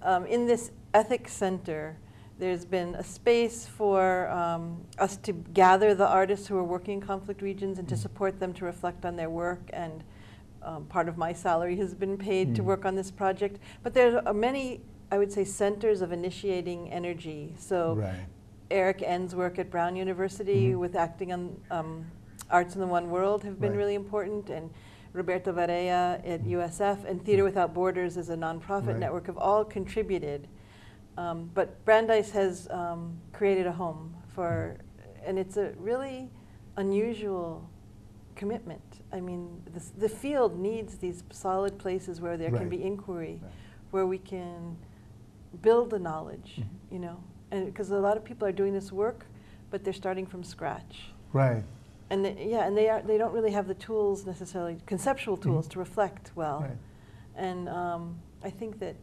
um, 0.00 0.24
in 0.24 0.46
this 0.46 0.70
ethics 0.94 1.34
center, 1.34 1.98
there's 2.38 2.64
been 2.64 2.94
a 2.96 3.04
space 3.04 3.66
for 3.66 4.28
um, 4.28 4.84
us 4.98 5.16
to 5.18 5.32
gather 5.32 5.94
the 5.94 6.06
artists 6.06 6.46
who 6.46 6.56
are 6.56 6.64
working 6.64 6.94
in 6.94 7.00
conflict 7.00 7.40
regions 7.40 7.78
and 7.78 7.88
to 7.88 7.94
mm. 7.94 7.98
support 7.98 8.38
them 8.38 8.52
to 8.54 8.64
reflect 8.64 9.04
on 9.04 9.16
their 9.16 9.30
work. 9.30 9.70
And 9.72 10.04
um, 10.62 10.84
part 10.86 11.08
of 11.08 11.16
my 11.16 11.32
salary 11.32 11.76
has 11.76 11.94
been 11.94 12.18
paid 12.18 12.50
mm. 12.50 12.54
to 12.56 12.62
work 12.62 12.84
on 12.84 12.94
this 12.94 13.10
project. 13.10 13.58
But 13.82 13.94
there 13.94 14.26
are 14.26 14.34
many, 14.34 14.82
I 15.10 15.18
would 15.18 15.32
say, 15.32 15.44
centers 15.44 16.02
of 16.02 16.12
initiating 16.12 16.92
energy. 16.92 17.54
So 17.58 17.94
right. 17.94 18.26
Erik 18.70 18.98
Ehn's 18.98 19.34
work 19.34 19.58
at 19.58 19.70
Brown 19.70 19.96
University 19.96 20.72
mm 20.72 20.76
with 20.76 20.94
acting 20.94 21.32
on 21.32 21.56
um, 21.70 22.06
Arts 22.50 22.74
in 22.74 22.80
the 22.80 22.86
One 22.86 23.10
World 23.10 23.44
have 23.44 23.60
been 23.60 23.70
right. 23.70 23.78
really 23.78 23.94
important. 23.94 24.50
And 24.50 24.70
Roberto 25.14 25.52
Varea 25.52 26.20
at 26.26 26.44
USF 26.44 27.04
and 27.08 27.24
Theater 27.24 27.42
mm. 27.42 27.46
Without 27.46 27.72
Borders 27.72 28.18
as 28.18 28.28
a 28.28 28.36
nonprofit 28.36 28.88
right. 28.88 28.98
network 28.98 29.26
have 29.26 29.38
all 29.38 29.64
contributed 29.64 30.48
um, 31.16 31.50
but 31.54 31.84
Brandeis 31.84 32.30
has 32.32 32.68
um, 32.70 33.18
created 33.32 33.66
a 33.66 33.72
home 33.72 34.14
for, 34.34 34.76
and 35.24 35.38
it's 35.38 35.56
a 35.56 35.72
really 35.78 36.30
unusual 36.76 37.68
commitment. 38.34 38.82
I 39.12 39.20
mean, 39.20 39.62
the 39.96 40.08
field 40.08 40.58
needs 40.58 40.98
these 40.98 41.24
solid 41.30 41.78
places 41.78 42.20
where 42.20 42.36
there 42.36 42.50
right. 42.50 42.60
can 42.60 42.68
be 42.68 42.82
inquiry, 42.82 43.40
right. 43.42 43.52
where 43.90 44.06
we 44.06 44.18
can 44.18 44.76
build 45.62 45.90
the 45.90 45.98
knowledge, 45.98 46.56
mm-hmm. 46.60 46.94
you 46.94 47.00
know, 47.00 47.22
and 47.50 47.66
because 47.66 47.90
a 47.90 47.98
lot 47.98 48.16
of 48.16 48.24
people 48.24 48.46
are 48.46 48.52
doing 48.52 48.74
this 48.74 48.92
work, 48.92 49.24
but 49.70 49.84
they're 49.84 49.92
starting 49.92 50.26
from 50.26 50.44
scratch. 50.44 51.10
Right. 51.32 51.64
And 52.10 52.24
they, 52.24 52.46
yeah, 52.48 52.66
and 52.66 52.76
they 52.76 52.88
are 52.88 53.02
they 53.02 53.18
don't 53.18 53.32
really 53.32 53.50
have 53.50 53.66
the 53.66 53.74
tools 53.74 54.26
necessarily, 54.26 54.78
conceptual 54.86 55.36
tools 55.36 55.64
mm-hmm. 55.64 55.72
to 55.72 55.78
reflect 55.78 56.30
well. 56.34 56.60
Right. 56.60 56.76
And 57.36 57.68
um, 57.68 58.18
I 58.44 58.50
think 58.50 58.78
that 58.80 58.96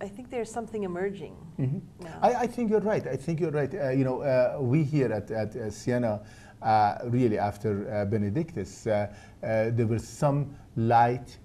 I 0.00 0.08
think 0.08 0.30
there's 0.30 0.50
something 0.50 0.82
emerging. 0.82 1.36
Mm-hmm. 1.58 2.06
I, 2.22 2.34
I, 2.34 2.46
think 2.46 2.70
you're 2.70 2.80
right. 2.80 3.06
I 3.06 3.16
think 3.16 3.40
you're 3.40 3.50
right. 3.50 3.72
Uh, 3.72 3.90
you 3.90 4.04
know, 4.04 4.22
uh, 4.22 4.58
we 4.60 4.82
here 4.82 5.12
at, 5.12 5.30
at 5.30 5.54
uh, 5.54 5.70
Siena, 5.70 6.20
uh, 6.62 6.98
really 7.04 7.38
after 7.38 7.90
uh, 7.92 8.04
Benedictus, 8.04 8.86
uh, 8.86 9.08
there 9.40 9.86
was 9.86 10.06
some 10.06 10.56
light 10.76 11.38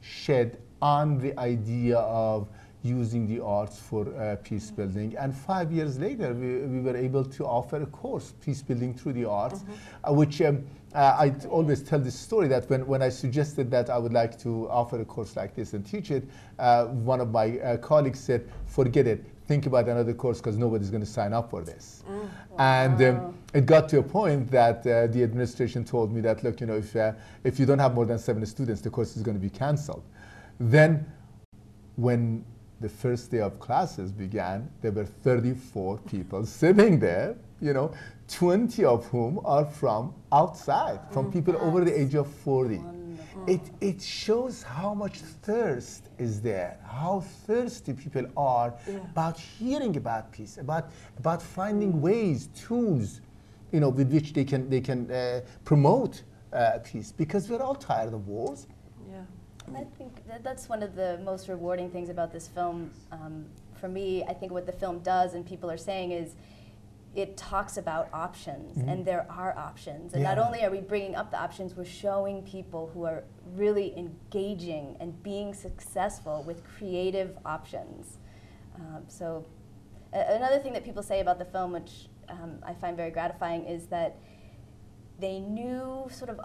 shed 0.00 0.58
on 0.80 1.18
the 1.18 1.38
idea 1.38 1.98
of 1.98 2.48
using 2.82 3.26
the 3.26 3.42
arts 3.42 3.78
for 3.78 4.08
uh, 4.16 4.36
peace 4.42 4.70
building. 4.70 5.16
And 5.16 5.34
five 5.34 5.70
years 5.70 5.98
later, 5.98 6.34
we, 6.34 6.58
we 6.58 6.80
were 6.80 6.96
able 6.96 7.24
to 7.24 7.44
offer 7.44 7.80
a 7.82 7.86
course, 7.86 8.34
Peace 8.44 8.60
Building 8.62 8.92
Through 8.92 9.12
the 9.12 9.24
Arts, 9.24 9.60
mm 9.60 9.66
-hmm. 9.68 10.10
uh, 10.10 10.18
which 10.18 10.40
um, 10.40 10.64
uh, 10.94 11.24
I 11.24 11.46
always 11.48 11.82
tell 11.82 12.00
this 12.00 12.18
story 12.18 12.48
that 12.48 12.68
when, 12.68 12.86
when 12.86 13.02
I 13.02 13.10
suggested 13.10 13.70
that 13.70 13.88
I 13.88 13.98
would 13.98 14.12
like 14.12 14.36
to 14.38 14.68
offer 14.68 15.00
a 15.00 15.04
course 15.04 15.40
like 15.40 15.54
this 15.54 15.74
and 15.74 15.86
teach 15.86 16.10
it, 16.10 16.24
uh, 16.58 16.86
one 17.06 17.22
of 17.22 17.28
my 17.30 17.60
uh, 17.60 17.76
colleagues 17.78 18.20
said, 18.20 18.40
forget 18.66 19.06
it, 19.06 19.24
think 19.46 19.66
about 19.66 19.88
another 19.88 20.14
course 20.14 20.40
because 20.40 20.58
nobody's 20.58 20.90
going 20.90 21.04
to 21.04 21.10
sign 21.10 21.32
up 21.32 21.50
for 21.50 21.64
this. 21.64 22.02
Mm, 22.08 22.18
wow. 22.18 22.28
And 22.58 23.02
um, 23.02 23.34
it 23.54 23.66
got 23.66 23.88
to 23.88 23.98
a 23.98 24.02
point 24.02 24.50
that 24.50 24.86
uh, 24.86 25.06
the 25.12 25.22
administration 25.22 25.84
told 25.84 26.12
me 26.12 26.20
that, 26.22 26.42
look, 26.42 26.60
you 26.60 26.66
know, 26.66 26.76
if, 26.76 26.96
if 27.44 27.58
you 27.60 27.66
don't 27.66 27.80
have 27.80 27.94
more 27.94 28.06
than 28.06 28.18
seven 28.18 28.46
students, 28.46 28.82
the 28.82 28.90
course 28.90 29.16
is 29.16 29.22
going 29.22 29.36
to 29.40 29.42
be 29.42 29.50
canceled. 29.50 30.02
Then 30.58 31.06
when 31.96 32.44
the 32.82 32.88
first 32.88 33.30
day 33.30 33.38
of 33.38 33.58
classes 33.60 34.12
began, 34.12 34.68
there 34.80 34.92
were 34.92 35.04
34 35.04 35.98
people 35.98 36.44
sitting 36.44 36.98
there, 36.98 37.36
you 37.60 37.72
know, 37.72 37.92
20 38.28 38.84
of 38.84 39.06
whom 39.06 39.40
are 39.44 39.64
from 39.64 40.14
outside, 40.32 40.98
from 41.12 41.26
mm, 41.26 41.32
people 41.32 41.56
over 41.58 41.84
the 41.84 42.00
age 42.00 42.14
of 42.14 42.26
40. 42.26 42.82
It, 43.46 43.60
it 43.80 44.02
shows 44.02 44.62
how 44.62 44.94
much 44.94 45.18
thirst 45.18 46.08
is 46.18 46.40
there, 46.40 46.78
how 46.84 47.20
thirsty 47.46 47.92
people 47.92 48.26
are 48.36 48.74
yeah. 48.88 48.96
about 48.96 49.38
hearing 49.38 49.96
about 49.96 50.32
peace, 50.32 50.58
about, 50.58 50.90
about 51.18 51.40
finding 51.40 52.00
ways, 52.00 52.48
tools, 52.48 53.20
you 53.70 53.80
know, 53.80 53.88
with 53.88 54.12
which 54.12 54.32
they 54.32 54.44
can, 54.44 54.68
they 54.68 54.80
can 54.80 55.10
uh, 55.10 55.40
promote 55.64 56.22
uh, 56.52 56.78
peace, 56.84 57.12
because 57.12 57.48
we're 57.48 57.62
all 57.62 57.74
tired 57.74 58.12
of 58.12 58.26
wars. 58.26 58.66
I 59.76 59.84
think 59.98 60.26
that 60.26 60.42
that's 60.44 60.68
one 60.68 60.82
of 60.82 60.94
the 60.94 61.18
most 61.24 61.48
rewarding 61.48 61.90
things 61.90 62.08
about 62.08 62.32
this 62.32 62.48
film. 62.48 62.90
Um, 63.10 63.46
for 63.80 63.88
me, 63.88 64.22
I 64.24 64.32
think 64.32 64.52
what 64.52 64.66
the 64.66 64.72
film 64.72 65.00
does, 65.00 65.34
and 65.34 65.44
people 65.44 65.70
are 65.70 65.76
saying, 65.76 66.12
is 66.12 66.34
it 67.14 67.36
talks 67.36 67.76
about 67.76 68.08
options, 68.12 68.78
mm-hmm. 68.78 68.88
and 68.88 69.04
there 69.04 69.26
are 69.28 69.56
options. 69.58 70.14
And 70.14 70.22
yeah. 70.22 70.34
not 70.34 70.46
only 70.46 70.64
are 70.64 70.70
we 70.70 70.80
bringing 70.80 71.14
up 71.14 71.30
the 71.30 71.40
options, 71.40 71.76
we're 71.76 71.84
showing 71.84 72.42
people 72.42 72.90
who 72.94 73.04
are 73.04 73.24
really 73.54 73.96
engaging 73.98 74.96
and 75.00 75.22
being 75.22 75.52
successful 75.52 76.42
with 76.46 76.64
creative 76.64 77.36
options. 77.44 78.18
Um, 78.76 79.04
so, 79.08 79.44
another 80.12 80.58
thing 80.58 80.72
that 80.72 80.84
people 80.84 81.02
say 81.02 81.20
about 81.20 81.38
the 81.38 81.44
film, 81.44 81.72
which 81.72 82.08
um, 82.28 82.58
I 82.62 82.72
find 82.72 82.96
very 82.96 83.10
gratifying, 83.10 83.64
is 83.66 83.86
that 83.88 84.16
they 85.18 85.38
knew 85.38 86.06
sort 86.10 86.30
of 86.30 86.40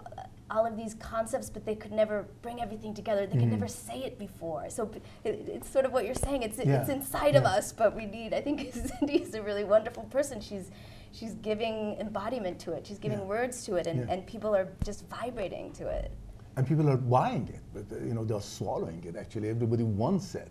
all 0.50 0.66
of 0.66 0.76
these 0.76 0.94
concepts, 0.94 1.50
but 1.50 1.64
they 1.64 1.74
could 1.74 1.92
never 1.92 2.26
bring 2.42 2.60
everything 2.60 2.94
together. 2.94 3.26
They 3.26 3.36
mm. 3.36 3.40
could 3.40 3.50
never 3.50 3.68
say 3.68 3.98
it 4.04 4.18
before. 4.18 4.70
So 4.70 4.90
it, 5.24 5.48
it's 5.48 5.70
sort 5.70 5.84
of 5.84 5.92
what 5.92 6.04
you're 6.04 6.14
saying. 6.14 6.42
It's, 6.42 6.58
yeah. 6.58 6.80
it's 6.80 6.88
inside 6.88 7.34
yeah. 7.34 7.40
of 7.40 7.44
us, 7.44 7.72
but 7.72 7.94
we 7.94 8.06
need. 8.06 8.32
I 8.32 8.40
think 8.40 8.72
Cindy 9.00 9.22
is 9.22 9.34
a 9.34 9.42
really 9.42 9.64
wonderful 9.64 10.04
person. 10.04 10.40
She's 10.40 10.70
she's 11.12 11.34
giving 11.34 11.96
embodiment 11.98 12.58
to 12.60 12.72
it. 12.72 12.86
She's 12.86 12.98
giving 12.98 13.18
yeah. 13.18 13.24
words 13.24 13.64
to 13.66 13.76
it, 13.76 13.86
and, 13.86 14.08
and 14.08 14.26
people 14.26 14.54
are 14.54 14.68
just 14.84 15.06
vibrating 15.08 15.72
to 15.72 15.88
it. 15.88 16.12
and 16.56 16.66
people 16.66 16.88
are 16.90 16.96
buying 16.96 17.48
it. 17.48 17.60
But 17.72 17.96
uh, 17.96 18.04
you 18.04 18.14
know, 18.14 18.24
they're 18.24 18.40
swallowing 18.40 19.04
it. 19.04 19.16
Actually, 19.16 19.48
everybody 19.50 19.84
wants 19.84 20.34
it. 20.34 20.50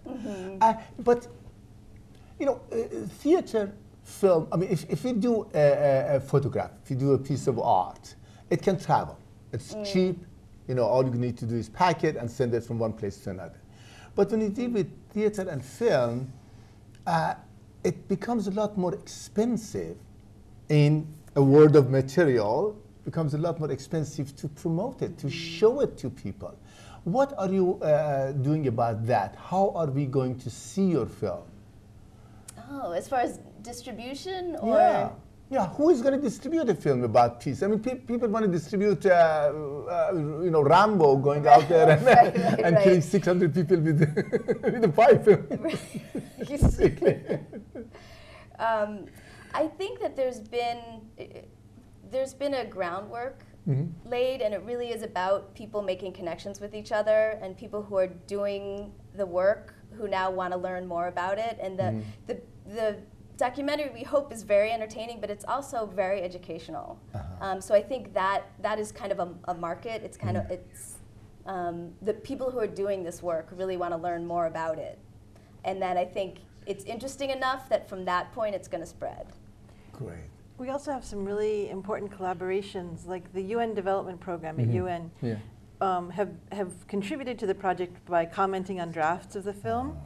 Uh, 0.62 0.74
but 1.00 1.28
you 2.40 2.46
know, 2.46 2.62
uh, 2.72 2.78
theater, 3.22 3.74
film. 4.04 4.48
I 4.52 4.56
mean, 4.58 4.70
if, 4.70 4.90
if 4.90 5.04
you 5.04 5.14
do 5.14 5.50
a, 5.54 5.60
a, 5.60 6.16
a 6.16 6.20
photograph, 6.20 6.72
if 6.84 6.92
you 6.92 6.98
do 6.98 7.14
a 7.14 7.18
piece 7.18 7.48
of 7.48 7.60
art, 7.60 8.16
it 8.50 8.62
can 8.62 8.80
travel. 8.80 9.18
It's 9.58 9.76
cheap. 9.91 10.24
You 10.67 10.76
know, 10.76 10.84
all 10.84 11.04
you 11.04 11.12
need 11.12 11.38
to 11.39 11.46
do 11.46 11.56
is 11.56 11.67
pack 11.70 12.04
it 12.04 12.15
and 12.15 12.30
send 12.30 12.54
it 12.54 12.63
from 12.63 12.78
one 12.78 12.93
place 12.93 13.17
to 13.24 13.32
another. 13.32 13.60
But 14.15 14.30
when 14.32 14.41
you 14.41 14.50
deal 14.50 14.70
with 14.70 14.88
theater 15.10 15.48
and 15.50 15.63
film, 15.63 16.32
uh, 17.08 17.36
it 17.84 18.08
becomes 18.08 18.48
a 18.48 18.52
lot 18.52 18.78
more 18.78 18.93
expensive 18.93 19.98
in 20.70 21.08
a 21.36 21.41
world 21.41 21.76
of 21.76 21.89
material 21.89 22.76
becomes 23.06 23.34
a 23.34 23.38
lot 23.38 23.60
more 23.60 23.72
expensive 23.72 24.36
to 24.36 24.50
promote 24.50 25.02
it 25.02 25.17
to 25.17 25.30
show 25.30 25.80
it 25.80 25.98
to 25.98 26.10
people 26.10 26.54
what 27.06 27.34
are 27.38 27.50
you 27.50 27.76
uh, 27.82 28.34
doing 28.34 28.67
about 28.67 29.06
that 29.06 29.36
how 29.38 29.72
are 29.76 29.88
we 29.88 30.06
going 30.06 30.38
to 30.38 30.50
see 30.50 30.86
your 30.86 31.06
film 31.06 31.43
Oh, 32.70 32.91
as 32.91 33.08
far 33.08 33.20
as 33.20 33.39
distribution 33.62 34.58
or 34.58 34.76
yeah 34.76 35.10
yeah 35.50 35.68
who 35.70 35.90
is 35.90 36.02
going 36.02 36.14
to 36.14 36.20
distribute 36.22 36.68
a 36.70 36.76
film 36.76 37.04
about 37.04 37.40
peace 37.40 37.64
i 37.64 37.68
mean 37.68 37.80
pe- 37.80 38.00
people 38.12 38.28
want 38.28 38.44
to 38.46 38.52
distribute 38.52 39.06
uh, 39.06 39.10
uh, 39.10 40.10
you 40.14 40.52
know 40.52 40.62
rambo 40.62 41.16
going 41.16 41.48
out 41.48 41.68
there 41.70 41.90
and, 41.90 42.06
Right, 42.12 42.36
right, 42.38 42.60
and 42.66 42.76
right. 42.76 42.84
killing 42.84 43.02
600 43.02 43.54
people 43.54 43.78
with, 43.78 44.00
with 44.74 44.84
a 44.84 44.90
pipe 44.90 45.26
um, 48.60 49.06
I 49.54 49.68
think 49.68 50.00
that 50.02 50.16
there's 50.16 50.40
been 50.40 50.80
there's 52.12 52.34
been 52.34 52.54
a 52.56 52.66
groundwork 52.66 53.44
Mm-hmm. 53.68 54.10
laid, 54.10 54.40
and 54.42 54.54
it 54.54 54.62
really 54.64 54.92
is 54.92 55.04
about 55.04 55.54
people 55.54 55.82
making 55.82 56.14
connections 56.14 56.62
with 56.62 56.74
each 56.74 56.94
other 56.94 57.38
and 57.42 57.58
people 57.58 57.84
who 57.84 57.98
are 57.98 58.08
doing 58.08 58.94
the 59.18 59.26
work 59.26 59.74
who 59.98 60.08
now 60.08 60.32
want 60.32 60.54
to 60.54 60.58
learn 60.58 60.88
more 60.88 61.10
about 61.10 61.38
it. 61.38 61.60
And 61.62 61.78
the 61.78 61.84
Mm-hmm. 61.84 62.02
the 62.28 62.42
the 62.74 62.98
documentary 63.38 63.91
we 63.93 64.04
hope 64.04 64.34
is 64.34 64.43
very 64.43 64.71
entertaining, 64.71 65.21
but 65.21 65.30
it's 65.30 65.45
also 65.45 65.86
very 65.86 66.21
educational. 66.21 67.00
Uh-huh. 67.13 67.45
Um, 67.45 67.62
so 67.62 67.73
I 67.73 67.82
think 67.82 68.13
that 68.13 68.43
that 68.62 68.80
is 68.80 68.91
kind 68.91 69.12
of 69.12 69.19
a, 69.19 69.34
a 69.45 69.54
market. 69.54 70.02
It's 70.04 70.17
kind 70.17 70.38
Mm-hmm. 70.38 70.52
of 70.52 70.60
it's 70.60 70.95
um, 71.45 71.93
the 72.02 72.13
people 72.13 72.52
who 72.52 72.60
are 72.60 72.67
doing 72.67 73.04
this 73.04 73.23
work 73.23 73.47
really 73.52 73.78
want 73.78 73.93
to 73.93 73.97
learn 73.97 74.26
more 74.26 74.47
about 74.47 74.78
it, 74.78 75.00
and 75.63 75.82
then 75.82 75.97
I 75.97 76.04
think 76.04 76.39
it's 76.65 76.84
interesting 76.84 77.30
enough 77.30 77.69
that 77.69 77.88
from 77.88 78.04
that 78.06 78.34
point 78.34 78.54
it's 78.54 78.67
going 78.67 78.82
to 78.82 78.89
spread. 78.89 79.28
great 79.93 80.30
We 80.58 80.69
also 80.69 80.91
have 80.91 81.06
some 81.06 81.23
really 81.23 81.69
important 81.69 82.12
collaborations, 82.12 83.08
like 83.08 83.32
the 83.34 83.43
UN 83.56 83.73
Development 83.73 84.19
Program 84.19 84.60
at 84.60 84.67
UN 84.67 85.12
yeah 85.21 85.38
um, 85.82 86.10
have, 86.10 86.32
have 86.52 86.88
contributed 86.88 87.38
to 87.39 87.45
the 87.45 87.56
project 87.56 88.04
by 88.06 88.26
commenting 88.26 88.80
on 88.80 88.91
drafts 88.91 89.36
of 89.36 89.43
the 89.43 89.54
film. 89.54 89.97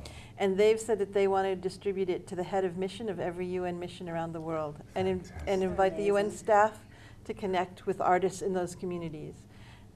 And 0.41 0.57
they've 0.57 0.79
said 0.79 0.97
that 0.97 1.13
they 1.13 1.27
want 1.27 1.45
to 1.45 1.55
distribute 1.55 2.09
it 2.09 2.25
to 2.25 2.35
the 2.35 2.41
head 2.41 2.65
of 2.65 2.75
mission 2.75 3.09
of 3.09 3.19
every 3.19 3.45
UN 3.45 3.79
mission 3.79 4.09
around 4.09 4.33
the 4.33 4.41
world 4.41 4.79
and, 4.95 5.07
in, 5.07 5.21
and 5.45 5.61
invite 5.61 5.95
the 5.95 6.05
UN 6.05 6.31
staff 6.31 6.79
to 7.25 7.33
connect 7.35 7.85
with 7.85 8.01
artists 8.01 8.41
in 8.41 8.51
those 8.51 8.73
communities. 8.73 9.35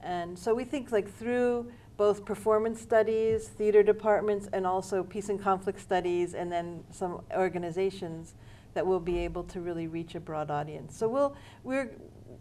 And 0.00 0.38
so 0.38 0.54
we 0.54 0.62
think 0.62 0.92
like 0.92 1.12
through 1.12 1.72
both 1.96 2.24
performance 2.24 2.80
studies, 2.80 3.48
theater 3.48 3.82
departments, 3.82 4.48
and 4.52 4.64
also 4.64 5.02
peace 5.02 5.30
and 5.30 5.42
conflict 5.42 5.80
studies, 5.80 6.34
and 6.34 6.52
then 6.52 6.84
some 6.92 7.22
organizations 7.36 8.34
that 8.74 8.86
we'll 8.86 9.00
be 9.00 9.18
able 9.18 9.42
to 9.42 9.60
really 9.60 9.88
reach 9.88 10.14
a 10.14 10.20
broad 10.20 10.48
audience. 10.48 10.96
So 10.96 11.08
we'll, 11.08 11.34
we're, 11.64 11.90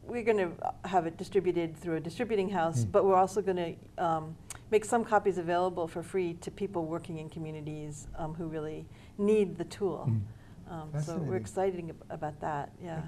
we're 0.03 0.23
going 0.23 0.37
to 0.37 0.51
have 0.87 1.07
it 1.07 1.17
distributed 1.17 1.75
through 1.75 1.95
a 1.95 1.99
distributing 1.99 2.49
house, 2.49 2.85
Mm. 2.85 2.91
but 2.91 3.03
we're 3.03 3.15
also 3.15 3.41
going 3.41 3.77
to 3.97 4.03
um, 4.05 4.35
make 4.71 4.85
some 4.85 5.03
copies 5.05 5.37
available 5.37 5.87
for 5.87 6.01
free 6.03 6.33
to 6.41 6.51
people 6.51 6.85
working 6.85 7.17
in 7.17 7.29
communities 7.29 8.07
um, 8.17 8.33
who 8.33 8.45
really 8.47 8.85
need 9.17 9.57
the 9.57 9.65
tool. 9.65 10.05
Mm. 10.09 10.21
Um, 10.67 10.89
so 10.99 11.17
we're 11.17 11.35
excited 11.35 11.87
ab- 11.89 12.03
about 12.09 12.39
that. 12.41 12.71
Yeah. 12.83 13.03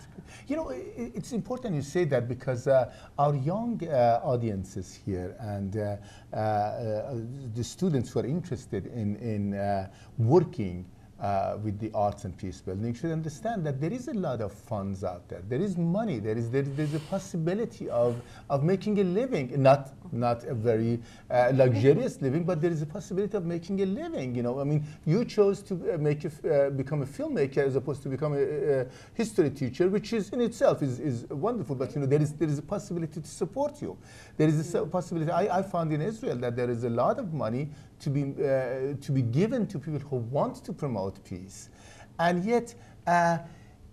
You 0.47 0.57
know, 0.57 0.69
i- 0.69 0.75
i- 0.75 1.11
it's 1.15 1.31
important 1.33 1.73
you 1.73 1.81
say 1.81 2.03
that 2.05 2.27
because 2.27 2.67
uh, 2.67 2.91
our 3.17 3.33
young 3.35 3.81
uh, 3.87 4.19
audiences 4.23 4.93
here 4.93 5.35
and 5.39 5.75
uh, 5.75 5.97
uh, 6.33 6.35
uh, 6.37 7.15
the 7.55 7.63
students 7.63 8.11
who 8.11 8.19
are 8.19 8.27
interested 8.27 8.85
in, 8.87 9.15
in 9.15 9.55
uh, 9.55 9.87
working 10.19 10.85
uh, 11.19 11.57
with 11.63 11.79
the 11.79 11.91
arts 11.93 12.25
and 12.25 12.37
peace 12.37 12.61
building 12.61 12.93
should 12.93 13.11
understand 13.11 13.65
that 13.65 13.81
there 13.81 13.91
is 13.91 14.07
a 14.07 14.13
lot 14.13 14.39
of 14.41 14.51
funds 14.51 15.03
out 15.03 15.27
there. 15.29 15.41
There 15.49 15.61
is 15.61 15.75
money. 15.77 16.19
There 16.19 16.37
is 16.37 16.49
there, 16.49 16.61
there's 16.61 16.93
a 16.93 16.99
possibility 16.99 17.89
of, 17.89 18.21
of 18.49 18.63
making 18.63 18.99
a 18.99 19.03
living, 19.03 19.61
not 19.61 19.93
not 20.11 20.43
a 20.45 20.53
very 20.53 20.99
uh, 21.29 21.51
luxurious 21.53 22.21
living, 22.21 22.43
but 22.43 22.61
there 22.61 22.71
is 22.71 22.81
a 22.81 22.85
possibility 22.85 23.35
of 23.35 23.45
making 23.45 23.81
a 23.81 23.85
living. 23.85 24.35
You 24.35 24.43
know, 24.43 24.59
I 24.59 24.63
mean, 24.63 24.85
you 25.05 25.25
chose 25.25 25.61
to 25.63 25.73
uh, 25.73 25.97
make 25.97 26.23
a 26.23 26.27
uh, 26.27 26.69
become 26.69 27.01
a 27.01 27.05
filmmaker 27.05 27.57
as 27.57 27.75
opposed 27.75 28.03
to 28.03 28.09
become 28.09 28.33
a, 28.33 28.81
a 28.81 28.85
history 29.15 29.49
teacher, 29.49 29.89
which 29.89 30.13
is 30.13 30.29
in 30.29 30.41
itself 30.41 30.83
is, 30.83 30.99
is 30.99 31.25
wonderful. 31.29 31.75
But 31.75 31.95
you 31.95 32.01
know, 32.01 32.07
there 32.07 32.21
is 32.21 32.33
there 32.33 32.47
is 32.47 32.59
a 32.59 32.63
possibility 32.63 33.21
to 33.21 33.27
support 33.27 33.81
you. 33.81 33.97
There 34.37 34.47
is 34.47 34.75
a 34.75 34.85
possibility. 34.85 35.31
I, 35.31 35.59
I 35.59 35.61
found 35.63 35.91
in 35.91 36.01
Israel 36.01 36.37
that 36.37 36.55
there 36.55 36.69
is 36.69 36.83
a 36.83 36.89
lot 36.89 37.19
of 37.19 37.33
money 37.33 37.69
to 37.99 38.09
be 38.09 38.23
uh, 38.23 38.93
to 39.01 39.11
be 39.11 39.21
given 39.21 39.65
to 39.67 39.79
people 39.79 39.99
who 39.99 40.17
want 40.17 40.63
to 40.63 40.73
promote 40.73 41.06
peace, 41.23 41.69
and 42.19 42.43
yet. 42.43 42.73
Uh, 43.05 43.37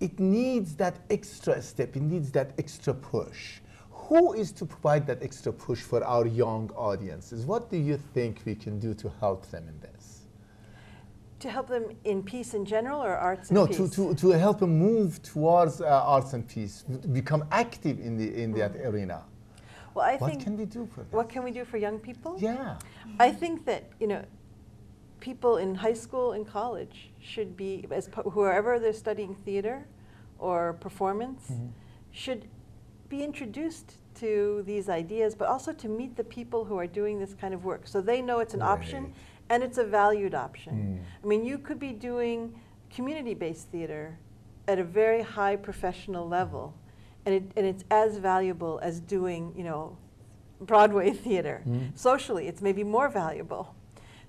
it 0.01 0.19
needs 0.19 0.75
that 0.75 0.97
extra 1.09 1.63
step, 1.63 1.97
it 1.97 2.03
needs 2.03 2.31
that 2.33 2.51
extra 2.59 2.93
push. 2.93 3.61
Who 3.91 4.35
is 4.35 4.53
to 4.53 4.67
provide 4.67 5.07
that 5.07 5.23
extra 5.23 5.53
push 5.53 5.81
for 5.81 6.03
our 6.05 6.27
young 6.27 6.69
audiences? 6.77 7.47
What 7.47 7.71
do 7.71 7.79
you 7.79 7.97
think 8.13 8.43
we 8.45 8.55
can 8.55 8.79
do 8.81 8.93
to 8.95 9.11
help 9.21 9.47
them 9.51 9.67
in 9.69 9.81
this? 9.81 10.23
To 11.41 11.49
help 11.49 11.69
them 11.69 11.85
in 12.05 12.23
peace 12.23 12.55
in 12.55 12.65
general 12.67 13.03
or 13.03 13.15
arts 13.15 13.49
and 13.51 13.57
No, 13.57 13.67
peace? 13.67 13.77
to, 13.77 13.89
to, 13.89 14.15
to 14.15 14.31
help 14.31 14.59
them 14.59 14.77
move 14.79 15.23
towards 15.23 15.81
uh, 15.81 15.87
arts 15.87 16.33
and 16.35 16.47
peace, 16.47 16.83
become 17.13 17.45
active 17.51 17.99
in, 18.01 18.19
the, 18.19 18.35
in 18.43 18.53
that 18.55 18.77
arena. 18.85 19.23
well, 19.95 20.05
I 20.05 20.17
what 20.17 20.31
think 20.31 20.43
can 20.43 20.57
we 20.59 20.65
do 20.67 20.87
for 20.93 21.01
that? 21.05 21.13
what 21.13 21.29
can 21.29 21.45
we 21.45 21.51
do 21.53 21.65
for 21.65 21.79
young 21.79 21.99
people? 21.99 22.37
Yeah. 22.39 22.79
I 23.21 23.31
think 23.31 23.65
that 23.67 23.85
you 24.01 24.09
know, 24.09 24.25
people 25.25 25.57
in 25.57 25.75
high 25.75 25.95
school 26.05 26.33
and 26.33 26.47
college 26.47 26.97
should 27.19 27.57
be, 27.57 27.87
as 27.91 28.09
po- 28.09 28.29
whoever 28.37 28.79
they're 28.79 28.93
studying 29.07 29.35
theater 29.47 29.77
or 30.39 30.75
performance, 30.89 31.43
Mm-hmm. 31.51 31.69
should 32.23 32.43
be 33.09 33.19
introduced 33.31 33.89
to 34.23 34.31
these 34.71 34.87
ideas, 35.03 35.31
but 35.41 35.47
also 35.55 35.73
to 35.73 35.89
meet 35.89 36.13
the 36.21 36.25
people 36.39 36.61
who 36.69 36.77
are 36.83 36.87
doing 37.01 37.15
this 37.19 37.33
kind 37.43 37.55
of 37.55 37.61
work, 37.65 37.83
so 37.93 37.97
they 38.11 38.21
know 38.29 38.39
it's 38.45 38.55
an 38.61 38.63
option 38.77 39.03
and 39.51 39.59
it's 39.67 39.79
a 39.79 39.85
valued 40.01 40.35
option. 40.47 40.75
Mm. 40.77 40.97
I 41.23 41.27
mean, 41.31 41.43
you 41.51 41.57
could 41.67 41.79
be 41.89 41.93
doing 42.11 42.39
community-based 42.97 43.67
theater 43.75 44.05
at 44.73 44.79
a 44.79 44.85
very 45.03 45.23
high 45.23 45.57
professional 45.57 46.25
level, 46.39 46.65
and, 47.25 47.35
it, 47.39 47.45
and 47.57 47.65
it's 47.73 47.85
as 47.91 48.11
valuable 48.19 48.75
as 48.89 48.95
doing, 49.17 49.43
you 49.59 49.65
know, 49.71 49.97
Broadway 50.61 51.09
theater. 51.27 51.57
Mm. 51.67 51.99
Socially, 51.99 52.45
it's 52.51 52.63
maybe 52.69 52.85
more 52.85 53.09
valuable. 53.25 53.65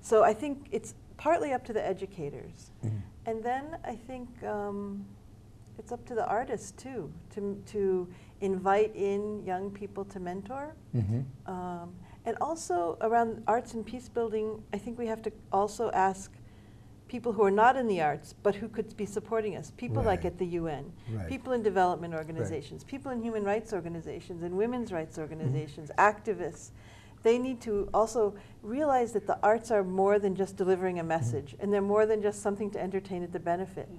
So 0.06 0.24
I 0.24 0.36
think 0.36 0.68
it's 0.72 0.94
partly 1.18 1.52
up 1.52 1.64
to 1.66 1.74
the 1.74 1.84
educators, 1.84 2.70
Mhm. 2.84 3.02
and 3.26 3.44
then 3.44 3.64
I 3.84 3.96
think 3.96 4.30
um, 4.44 5.04
it's 5.80 5.92
up 5.92 6.06
to 6.06 6.14
the 6.14 6.28
artists 6.28 6.72
too 6.84 7.12
to 7.32 7.42
to 7.74 8.08
invite 8.40 8.92
in 8.96 9.44
young 9.44 9.72
people 9.72 10.06
to 10.06 10.20
mentor. 10.20 10.76
Mhm. 10.94 11.26
Um, 11.48 11.96
and 12.24 12.38
also 12.40 12.98
around 13.02 13.42
arts 13.48 13.74
and 13.74 13.84
peace 13.84 14.08
building, 14.08 14.62
I 14.72 14.78
think 14.78 15.00
we 15.00 15.08
have 15.08 15.22
to 15.24 15.32
also 15.52 15.90
ask 15.92 16.32
people 17.08 17.32
who 17.34 17.44
are 17.44 17.56
not 17.64 17.76
in 17.76 17.88
the 17.88 18.02
arts 18.02 18.34
but 18.44 18.56
who 18.56 18.68
could 18.68 18.96
be 18.98 19.06
supporting 19.08 19.56
us. 19.58 19.72
People 19.72 20.04
like 20.04 20.24
at 20.26 20.38
the 20.38 20.46
UN, 20.62 20.86
Right. 21.12 21.28
people 21.28 21.52
in 21.54 21.64
development 21.64 22.14
organizations, 22.14 22.84
people 22.84 23.12
in 23.12 23.22
human 23.24 23.44
rights 23.44 23.74
organizations 23.74 24.44
and 24.44 24.56
women's 24.56 24.92
rights 24.92 25.18
Mm-hmm. 25.18 25.22
organizations, 25.26 25.90
activists. 25.98 26.72
They 27.26 27.40
need 27.40 27.60
to 27.62 27.90
also 27.92 28.36
realize 28.62 29.12
that 29.14 29.26
the 29.26 29.40
arts 29.42 29.72
are 29.72 29.84
more 29.84 30.20
than 30.20 30.36
just 30.36 30.58
delivering 30.58 31.00
a 31.00 31.04
message, 31.04 31.56
and 31.60 31.74
they're 31.74 31.82
more 31.82 32.06
than 32.06 32.22
just 32.22 32.44
something 32.44 32.70
to 32.70 32.80
entertain 32.80 33.24
at 33.24 33.32
the 33.34 33.40
benefit. 33.40 33.90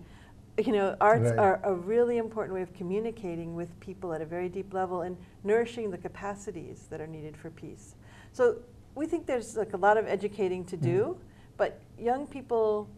You 0.56 0.72
know, 0.72 0.96
arts 1.00 1.30
Right. 1.30 1.38
are 1.40 1.60
a 1.64 1.74
really 1.74 2.18
important 2.18 2.54
way 2.54 2.62
of 2.62 2.72
communicating 2.72 3.56
with 3.56 3.78
people 3.80 4.12
at 4.14 4.22
a 4.22 4.24
very 4.24 4.48
deep 4.48 4.72
level 4.72 5.02
and 5.02 5.16
nourishing 5.42 5.90
the 5.90 5.98
capacities 5.98 6.86
that 6.88 7.00
are 7.00 7.08
needed 7.08 7.36
for 7.36 7.50
peace. 7.50 7.96
So 8.32 8.58
we 8.94 9.06
think 9.06 9.26
there's 9.26 9.56
like 9.56 9.72
a 9.72 9.76
lot 9.76 9.96
of 9.98 10.06
educating 10.06 10.64
to 10.66 10.76
do, 10.76 10.98
Mm-hmm. 11.18 11.20
but 11.56 11.80
young 11.98 12.28
people, 12.28 12.88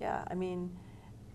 yeah, 0.00 0.22
I 0.30 0.34
mean, 0.34 0.70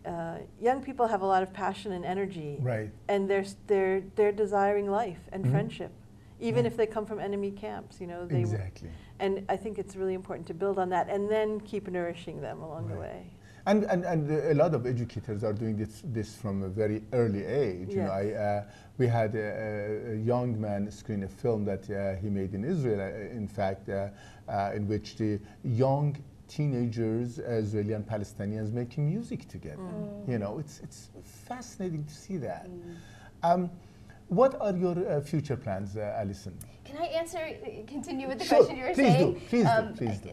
uh, 0.06 0.38
young 0.62 0.82
people 0.82 1.08
have 1.08 1.24
a 1.24 1.28
lot 1.28 1.44
of 1.44 1.52
passion 1.52 1.92
and 1.92 2.06
energy, 2.06 2.58
Right. 2.62 2.90
and 3.10 3.30
they're 3.30 3.46
they're 3.68 4.00
they're 4.16 4.32
desiring 4.32 4.90
life 4.90 5.28
and 5.34 5.44
Mhm. 5.44 5.52
friendship, 5.52 5.92
even 6.40 6.66
if 6.66 6.76
they 6.78 6.86
come 6.86 7.06
from 7.06 7.20
enemy 7.20 7.52
camps. 7.52 8.00
You 8.00 8.08
know, 8.08 8.26
they 8.26 8.40
Exactly. 8.40 8.90
and 9.20 9.46
I 9.50 9.58
think 9.58 9.78
it's 9.78 9.96
really 9.96 10.14
important 10.14 10.48
to 10.48 10.54
build 10.54 10.80
on 10.80 10.90
that 10.90 11.10
and 11.10 11.30
then 11.30 11.60
keep 11.62 11.88
nourishing 11.88 12.42
them 12.42 12.62
along 12.62 12.88
the 12.88 12.96
way. 12.96 13.32
And, 13.66 13.84
and, 13.84 14.04
and 14.06 14.32
a 14.32 14.54
lot 14.54 14.74
of 14.74 14.88
educators 14.88 15.44
are 15.44 15.54
doing 15.54 15.78
this, 15.78 16.02
this 16.06 16.36
from 16.36 16.64
a 16.64 16.70
very 16.70 17.04
early 17.14 17.46
age. 17.46 17.90
You 17.90 18.04
know, 18.04 18.10
I, 18.10 18.32
uh, 18.32 18.64
we 18.98 19.06
had 19.06 19.36
a, 19.36 20.14
a 20.14 20.16
young 20.16 20.60
man 20.60 20.90
screen 20.90 21.24
a 21.24 21.28
film 21.28 21.66
that 21.66 21.90
uh, 21.90 22.16
he 22.16 22.30
made 22.30 22.54
in 22.54 22.64
Israel, 22.64 23.02
uh, 23.02 23.36
in 23.36 23.48
fact, 23.48 23.90
uh, 23.90 24.08
uh, 24.48 24.72
in 24.74 24.88
which 24.88 25.18
the 25.18 25.40
young 25.64 26.18
teenagers, 26.48 27.38
Israeli 27.38 27.94
and 27.94 28.08
Palestinians, 28.08 28.72
making 28.74 29.08
music 29.08 29.48
together. 29.48 29.78
Mm. 29.78 30.28
You 30.28 30.40
know, 30.40 30.58
it's, 30.58 30.80
it's 30.80 31.10
fascinating 31.48 32.06
to 32.06 32.14
see 32.14 32.38
that. 32.38 32.68
Um, 33.44 33.70
what 34.30 34.60
are 34.62 34.76
your 34.76 34.96
uh, 35.10 35.22
future 35.22 35.58
plans, 35.58 35.98
uh, 35.98 36.16
Alison? 36.18 36.58
Can 36.86 36.98
I 36.98 37.06
answer, 37.08 37.40
continue 37.88 38.28
with 38.28 38.40
the 38.40 38.46
Sure, 38.46 38.60
question 38.60 38.78
you 38.78 38.84
were 38.84 38.94
please 38.94 39.14
do, 39.14 39.20
saying? 39.20 39.42
please 39.50 39.64
do, 39.64 39.70
Um, 39.70 39.94
please 39.94 40.18
do. 40.20 40.32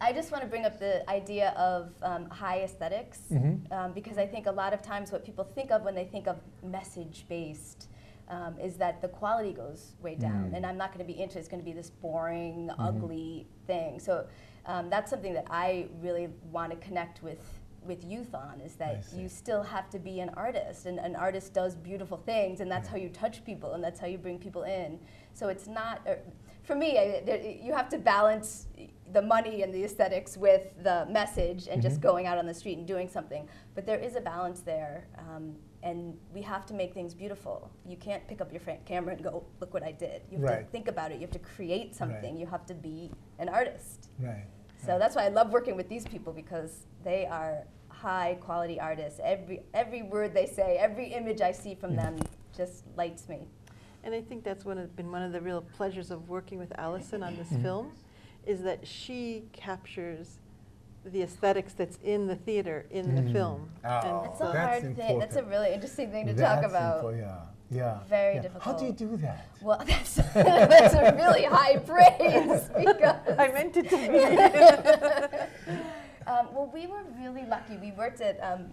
I 0.00 0.12
just 0.12 0.32
want 0.32 0.42
to 0.42 0.48
bring 0.48 0.64
up 0.64 0.78
the 0.80 1.08
idea 1.08 1.50
of 1.50 1.92
um, 2.02 2.28
high 2.30 2.60
esthetics 2.62 3.20
Mhm. 3.30 3.70
um, 3.72 3.92
because 3.92 4.18
I 4.18 4.26
think 4.26 4.46
a 4.46 4.50
lot 4.52 4.72
of 4.74 4.82
times 4.82 5.12
what 5.12 5.24
people 5.24 5.44
think 5.44 5.70
of 5.70 5.82
when 5.84 5.94
they 5.94 6.04
think 6.04 6.26
of 6.26 6.36
message 6.62 7.26
based 7.28 7.88
um, 8.28 8.58
is 8.58 8.76
that 8.76 9.00
the 9.00 9.08
quality 9.08 9.52
goes 9.52 9.94
way 10.02 10.14
down. 10.14 10.50
Mm. 10.50 10.56
And 10.56 10.66
I'm 10.66 10.76
not 10.76 10.92
going 10.92 10.98
to 11.06 11.10
be 11.10 11.18
into 11.18 11.38
it's 11.38 11.48
going 11.48 11.60
to 11.60 11.64
be 11.64 11.72
this 11.72 11.88
boring, 11.88 12.70
ugly 12.78 13.46
thing. 13.66 13.98
So 14.00 14.26
um, 14.66 14.90
that's 14.90 15.08
something 15.10 15.32
that 15.32 15.46
I 15.48 15.86
really 16.02 16.28
want 16.52 16.70
to 16.72 16.76
connect 16.76 17.22
with. 17.22 17.57
With 17.82 18.04
youth 18.04 18.34
on 18.34 18.60
is 18.60 18.74
that 18.76 19.04
you 19.14 19.28
still 19.28 19.62
have 19.62 19.88
to 19.90 19.98
be 19.98 20.20
an 20.20 20.30
artist, 20.36 20.86
and 20.86 20.98
an 20.98 21.16
artist 21.16 21.54
does 21.54 21.74
beautiful 21.74 22.18
things, 22.18 22.60
and 22.60 22.70
that's 22.70 22.88
how 22.88 22.96
you 22.96 23.08
touch 23.08 23.44
people, 23.44 23.72
and 23.74 23.82
that's 23.82 23.98
how 24.00 24.06
you 24.06 24.18
bring 24.18 24.38
people 24.38 24.64
in. 24.64 24.98
So 25.32 25.48
it's 25.48 25.66
not, 25.66 26.02
er, 26.06 26.18
for 26.64 26.74
me, 26.74 26.98
I, 26.98 27.22
there, 27.24 27.40
you 27.40 27.72
have 27.72 27.88
to 27.90 27.98
balance 27.98 28.66
the 29.12 29.22
money 29.22 29.62
and 29.62 29.72
the 29.72 29.84
aesthetics 29.84 30.36
with 30.36 30.74
the 30.82 31.06
message 31.10 31.66
and 31.66 31.80
just 31.80 31.98
Mhm. 31.98 32.02
going 32.02 32.26
out 32.26 32.36
on 32.36 32.46
the 32.46 32.52
street 32.52 32.76
and 32.76 32.86
doing 32.86 33.08
something. 33.08 33.48
But 33.74 33.86
there 33.86 33.98
is 33.98 34.16
a 34.16 34.20
balance 34.20 34.60
there, 34.60 35.06
um, 35.16 35.56
and 35.82 36.18
we 36.34 36.42
have 36.42 36.66
to 36.66 36.74
make 36.74 36.92
things 36.92 37.14
beautiful. 37.14 37.70
You 37.86 37.96
can't 37.96 38.26
pick 38.26 38.42
up 38.42 38.52
your 38.52 38.60
camera 38.84 39.14
and 39.14 39.22
go, 39.24 39.44
look 39.60 39.72
what 39.72 39.82
I 39.82 39.92
did. 39.92 40.22
You 40.30 40.38
have 40.40 40.50
Right. 40.50 40.64
to 40.66 40.70
think 40.70 40.88
about 40.88 41.10
it. 41.10 41.14
You 41.14 41.20
have 41.22 41.30
to 41.30 41.38
create 41.38 41.94
something. 41.94 42.34
Right. 42.34 42.40
You 42.40 42.46
have 42.46 42.66
to 42.66 42.74
be 42.74 43.12
an 43.38 43.48
artist. 43.48 44.10
Right. 44.18 44.44
So 44.84 44.98
that's 44.98 45.16
why 45.16 45.24
I 45.24 45.28
love 45.28 45.50
working 45.52 45.76
with 45.76 45.88
these 45.88 46.06
people 46.06 46.32
because 46.32 46.86
they 47.04 47.26
are 47.26 47.64
high 47.88 48.38
quality 48.40 48.78
artists. 48.80 49.20
Every 49.22 49.60
every 49.74 50.02
word 50.02 50.32
they 50.34 50.46
say, 50.46 50.76
every 50.78 51.06
image 51.12 51.40
I 51.40 51.52
see 51.52 51.74
from 51.74 51.96
them 51.96 52.16
just 52.56 52.84
lights 52.96 53.28
me. 53.28 53.40
And 54.04 54.14
I 54.14 54.20
think 54.20 54.44
that's 54.44 54.64
one 54.64 54.78
of, 54.78 54.94
been 54.96 55.10
one 55.10 55.22
of 55.22 55.32
the 55.32 55.40
real 55.40 55.62
pleasures 55.76 56.10
of 56.10 56.28
working 56.28 56.58
with 56.58 56.72
Allison 56.78 57.22
on 57.22 57.36
this 57.36 57.48
Mhm. 57.50 57.62
film, 57.62 57.92
is 58.46 58.62
that 58.62 58.86
she 58.86 59.44
captures 59.52 60.38
the 61.04 61.22
aesthetics 61.22 61.72
that's 61.74 61.98
in 62.04 62.26
the 62.26 62.36
theater 62.36 62.86
in 62.90 63.06
Mm. 63.06 63.26
the 63.26 63.32
film. 63.32 63.70
Oh, 63.84 64.22
That's 64.24 64.40
a 64.40 64.44
That's 64.44 64.56
hard 64.84 64.96
thing. 64.96 65.18
That's 65.18 65.36
a 65.36 65.42
really 65.44 65.72
interesting 65.74 66.10
thing 66.10 66.26
to 66.26 66.34
That's 66.34 66.60
talk 66.62 66.70
about. 66.70 67.02
impo- 67.04 67.18
yeah, 67.18 67.40
yeah. 67.70 67.98
Very 68.08 68.36
yeah. 68.36 68.48
How 68.60 68.72
do 68.72 68.86
you 68.86 68.92
do 68.92 69.16
that? 69.18 69.48
Well, 69.60 69.82
that's, 69.86 70.14
that's 70.34 70.94
a 70.94 71.14
really 71.16 71.44
high 71.44 71.76
praise 71.78 72.68
because 72.78 73.38
I 73.38 73.48
meant 73.52 73.76
it 73.76 73.88
to 73.90 73.96
be. 73.96 74.08
um, 76.30 76.48
well, 76.52 76.70
we 76.72 76.86
were 76.86 77.04
really 77.18 77.44
lucky. 77.46 77.76
We 77.76 77.92
worked 77.92 78.20
at 78.20 78.38
um, 78.42 78.66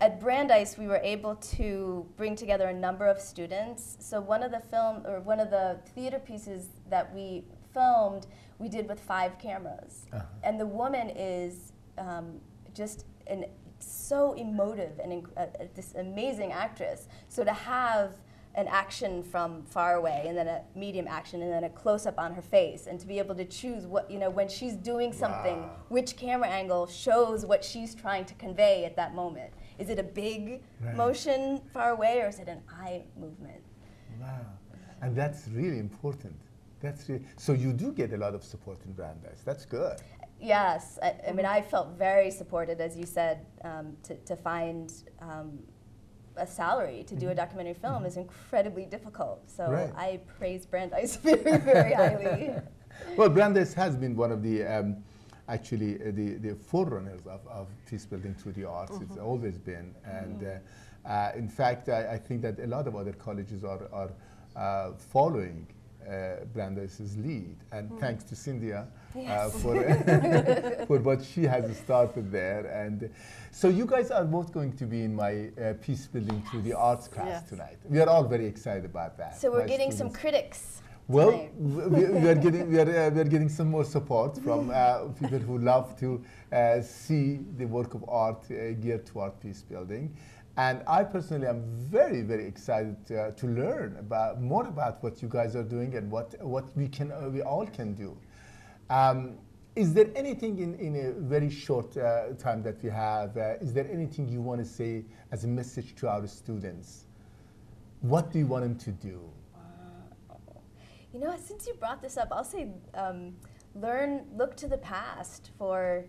at 0.00 0.20
Brandeis. 0.20 0.76
We 0.78 0.86
were 0.86 1.00
able 1.02 1.36
to 1.36 2.06
bring 2.16 2.36
together 2.36 2.68
a 2.68 2.74
number 2.74 3.06
of 3.06 3.20
students. 3.20 3.96
So 4.00 4.20
one 4.20 4.42
of 4.42 4.50
the 4.52 4.60
film 4.70 5.02
or 5.06 5.20
one 5.20 5.40
of 5.40 5.50
the 5.50 5.78
theater 5.94 6.18
pieces 6.18 6.68
that 6.88 7.12
we 7.14 7.44
filmed, 7.74 8.26
we 8.58 8.68
did 8.68 8.88
with 8.88 9.00
five 9.00 9.38
cameras, 9.38 10.06
Uh-huh. 10.12 10.22
and 10.42 10.60
the 10.60 10.66
woman 10.66 11.10
is 11.10 11.72
um, 11.98 12.40
just 12.74 13.06
an 13.26 13.44
so 13.84 14.32
emotive 14.34 14.98
and 15.02 15.26
uh, 15.36 15.40
uh, 15.40 15.46
this 15.74 15.94
amazing 15.94 16.52
actress. 16.52 17.08
So 17.28 17.44
to 17.44 17.52
have 17.52 18.14
an 18.54 18.68
action 18.68 19.22
from 19.22 19.62
far 19.64 19.94
away 19.94 20.24
and 20.26 20.36
then 20.36 20.46
a 20.46 20.60
medium 20.76 21.06
action 21.08 21.40
and 21.40 21.50
then 21.50 21.64
a 21.64 21.70
close 21.70 22.04
up 22.04 22.18
on 22.18 22.34
her 22.34 22.42
face 22.42 22.86
and 22.86 23.00
to 23.00 23.06
be 23.06 23.18
able 23.18 23.34
to 23.34 23.46
choose 23.46 23.86
what 23.86 24.10
you 24.10 24.18
know 24.18 24.28
when 24.28 24.46
she's 24.46 24.74
doing 24.74 25.10
something 25.10 25.62
Wow. 25.62 25.76
which 25.88 26.16
camera 26.18 26.48
angle 26.48 26.86
shows 26.86 27.46
what 27.46 27.64
she's 27.64 27.94
trying 27.94 28.26
to 28.26 28.34
convey 28.34 28.84
at 28.84 28.94
that 28.96 29.14
moment 29.14 29.54
is 29.78 29.88
it 29.88 29.98
a 29.98 30.02
big 30.02 30.62
Right. 30.82 30.94
motion 30.94 31.62
far 31.72 31.92
away 31.92 32.20
or 32.20 32.28
is 32.28 32.38
it 32.40 32.48
an 32.48 32.60
eye 32.68 33.04
movement 33.18 33.62
Wow. 34.20 34.28
And 35.00 35.16
that's 35.16 35.48
really 35.48 35.78
important. 35.78 36.36
That's 36.80 37.08
really, 37.08 37.24
so 37.38 37.54
you 37.54 37.72
do 37.72 37.90
get 37.90 38.12
a 38.12 38.16
lot 38.18 38.34
of 38.34 38.44
support 38.44 38.78
in 38.84 38.92
Brandeis. 38.92 39.40
That's 39.44 39.64
good. 39.64 39.96
Yes 40.42 40.98
i, 41.02 41.14
I 41.28 41.32
mean 41.32 41.46
i 41.46 41.60
felt 41.62 41.88
very 41.96 42.30
supported 42.30 42.80
as 42.80 42.96
you 42.96 43.06
said 43.06 43.46
um, 43.64 43.96
to, 44.02 44.16
to 44.16 44.36
find 44.36 44.92
um, 45.20 45.58
a 46.36 46.46
salary 46.46 47.04
to 47.06 47.14
do 47.14 47.28
a 47.28 47.34
documentary 47.34 47.74
film 47.74 48.04
is 48.04 48.16
incredibly 48.16 48.84
difficult 48.86 49.50
so 49.50 49.62
Mm-hmm. 49.64 49.72
Right. 49.74 49.92
i 49.96 50.20
praise 50.38 50.66
brandeis 50.66 51.16
very 51.22 51.58
very 51.58 51.94
highly 51.94 52.50
Well, 53.16 53.30
Brandeis 53.30 53.72
has 53.74 53.96
been 53.96 54.14
one 54.14 54.30
of 54.30 54.42
the 54.42 54.64
um, 54.64 54.96
actually 55.48 55.96
uh, 55.96 56.12
the, 56.12 56.34
the 56.34 56.54
forerunners 56.54 57.26
of, 57.26 57.40
of 57.48 57.66
peace 57.88 58.04
building 58.04 58.34
through 58.34 58.52
the 58.52 58.66
arts. 58.68 58.98
It's 59.00 59.16
always 59.16 59.56
been, 59.58 59.94
and 60.04 60.46
uh, 61.06 61.08
uh, 61.08 61.32
in 61.34 61.48
fact, 61.48 61.88
I, 61.88 62.12
I 62.12 62.18
think 62.18 62.42
that 62.42 62.60
a 62.60 62.66
lot 62.66 62.86
of 62.86 62.94
other 62.94 63.12
colleges 63.14 63.64
are 63.64 63.88
are 63.92 64.10
uh, 64.56 64.92
following. 64.98 65.66
Uh, 66.02 66.44
Brandeis's 66.52 67.16
lead, 67.16 67.56
and 67.70 67.88
thanks 68.00 68.24
to 68.24 68.34
Cynthia 68.36 68.88
uh, 69.16 69.48
for 69.50 69.74
for 70.86 70.98
what 70.98 71.22
she 71.24 71.42
has 71.44 71.76
started 71.76 72.30
there. 72.32 72.66
And 72.66 73.10
so, 73.50 73.68
you 73.68 73.86
guys 73.86 74.10
are 74.10 74.24
both 74.24 74.52
going 74.52 74.72
to 74.76 74.84
be 74.86 75.02
in 75.04 75.14
my 75.14 75.50
uh, 75.60 75.74
peace 75.82 76.06
building 76.06 76.42
through 76.50 76.62
the 76.62 76.72
arts 76.72 77.08
class 77.08 77.26
Yes. 77.28 77.48
tonight. 77.48 77.78
We 77.88 78.00
are 78.00 78.08
all 78.08 78.24
very 78.24 78.46
excited 78.46 78.84
about 78.84 79.16
that. 79.18 79.36
so 79.38 79.50
we're 79.50 79.60
My 79.60 79.66
getting 79.66 79.92
some 79.92 80.10
critics 80.10 80.80
Well, 81.08 81.48
we, 81.58 82.04
we 82.22 82.28
are 82.28 82.34
getting 82.46 82.70
we 82.72 82.78
are, 82.78 82.88
uh, 82.88 83.10
we 83.10 83.20
are 83.20 83.30
getting 83.34 83.48
some 83.50 83.68
more 83.70 83.84
support 83.84 84.38
from 84.44 84.70
uh, 84.70 85.08
people 85.20 85.40
who 85.40 85.58
love 85.58 85.98
to 86.00 86.08
uh, 86.52 86.80
see 86.80 87.40
the 87.58 87.66
work 87.66 87.94
of 87.94 88.04
art 88.08 88.42
uh, 88.50 88.72
geared 88.82 89.04
toward 89.04 89.32
peace 89.40 89.62
building, 89.62 90.14
and 90.56 90.76
I 90.86 91.02
personally 91.04 91.48
am 91.48 91.60
very 91.90 92.22
very 92.22 92.46
excited 92.46 92.96
uh, 93.10 93.32
to 93.40 93.46
learn 93.46 93.96
about 93.98 94.40
more 94.40 94.66
about 94.66 95.02
what 95.02 95.20
you 95.22 95.28
guys 95.28 95.56
are 95.56 95.64
doing 95.76 95.96
and 95.96 96.10
what 96.10 96.28
what 96.40 96.66
we 96.76 96.86
can 96.88 97.10
uh, 97.12 97.28
we 97.28 97.42
all 97.42 97.66
can 97.66 97.94
do. 97.94 98.16
Um, 98.90 99.38
is 99.74 99.94
there 99.94 100.10
anything 100.14 100.58
in, 100.58 100.74
in 100.74 100.96
a 100.96 101.12
very 101.12 101.48
short 101.48 101.96
uh, 101.96 102.34
time 102.38 102.62
that 102.62 102.82
we 102.82 102.90
have? 102.90 103.36
Uh, 103.36 103.54
is 103.60 103.72
there 103.72 103.88
anything 103.90 104.28
you 104.28 104.42
want 104.42 104.60
to 104.60 104.66
say 104.66 105.04
as 105.30 105.44
a 105.44 105.48
message 105.48 105.94
to 105.96 106.08
our 106.08 106.26
students? 106.26 107.06
What 108.00 108.32
do 108.32 108.38
you 108.38 108.46
want 108.46 108.64
them 108.64 108.76
to 108.76 108.90
do? 108.90 109.20
You 111.14 111.20
know, 111.20 111.36
since 111.42 111.66
you 111.66 111.74
brought 111.74 112.00
this 112.02 112.16
up, 112.16 112.28
I'll 112.32 112.44
say 112.44 112.68
um, 112.94 113.34
learn, 113.74 114.24
look 114.34 114.56
to 114.56 114.68
the 114.68 114.78
past 114.78 115.50
for 115.58 116.04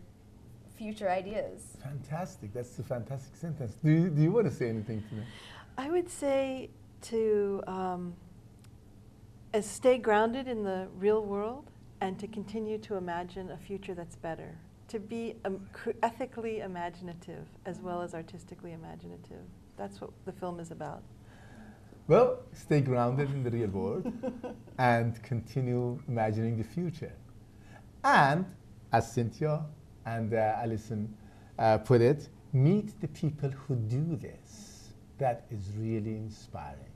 future 0.78 1.10
ideas. 1.10 1.78
Fantastic. 1.82 2.54
That's 2.54 2.80
a 2.80 2.84
fantastic 2.84 3.36
sentence. 3.36 3.76
Do 3.84 3.92
you, 3.92 4.10
do 4.10 4.22
you 4.22 4.32
want 4.32 4.48
to 4.48 4.54
say 4.54 4.70
anything 4.70 5.04
to 5.10 5.16
me? 5.16 5.24
I 5.78 5.90
would 5.90 6.10
say 6.10 6.70
to 7.04 7.62
um, 7.68 8.14
uh, 9.54 9.62
stay 9.62 9.98
grounded 9.98 10.48
in 10.48 10.64
the 10.64 10.88
real 10.98 11.24
world 11.24 11.70
and 12.04 12.20
to 12.20 12.28
continue 12.28 12.78
to 12.78 12.96
imagine 12.96 13.52
a 13.52 13.58
future 13.58 13.94
that's 13.94 14.18
better. 14.18 14.58
To 14.90 15.00
be 15.00 15.36
um, 15.46 15.66
cr- 15.72 15.92
ethically 16.04 16.60
imaginative 16.60 17.48
as 17.66 17.80
well 17.80 18.02
as 18.02 18.14
artistically 18.14 18.74
imaginative. 18.74 19.46
That's 19.78 20.02
what 20.02 20.10
the 20.26 20.34
film 20.34 20.60
is 20.60 20.72
about. 20.72 21.02
Well, 22.10 22.40
stay 22.52 22.82
grounded 22.82 23.32
in 23.32 23.42
the 23.42 23.50
real 23.50 23.70
world 23.70 24.12
and 24.78 25.24
continue 25.24 25.98
imagining 26.10 26.58
the 26.58 26.66
future. 26.66 27.14
And 28.04 28.46
as 28.92 29.10
Cynthia 29.10 29.62
and 30.06 30.34
uh, 30.34 30.58
Alison 30.62 31.16
uh, 31.58 31.78
put 31.78 32.02
it, 32.02 32.28
meet 32.52 33.00
the 33.00 33.08
people 33.08 33.50
who 33.50 33.76
do 33.76 34.18
this. 34.18 34.90
That 35.20 35.46
is 35.50 35.72
really 35.78 36.18
inspiring. 36.18 36.92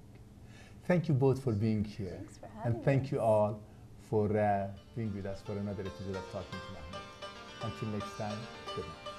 Thank 0.83 1.07
you 1.07 1.13
both 1.13 1.41
for 1.41 1.53
being 1.53 1.85
here. 1.85 2.17
Thanks 2.17 2.37
for 2.39 2.49
having 2.57 2.75
and 2.75 2.83
thank 2.83 3.09
you 3.09 3.21
all 3.21 3.61
for 4.09 4.37
uh, 4.37 4.67
being 4.95 5.13
with 5.15 5.25
us 5.25 5.41
for 5.41 5.53
another 5.53 5.81
episode 5.81 6.15
of 6.15 6.31
Talking 6.31 6.59
to 6.59 6.73
Mahmoud. 6.73 7.03
Until 7.63 7.89
next 7.89 8.17
time, 8.17 8.37
good 8.75 8.85
night. 8.85 9.16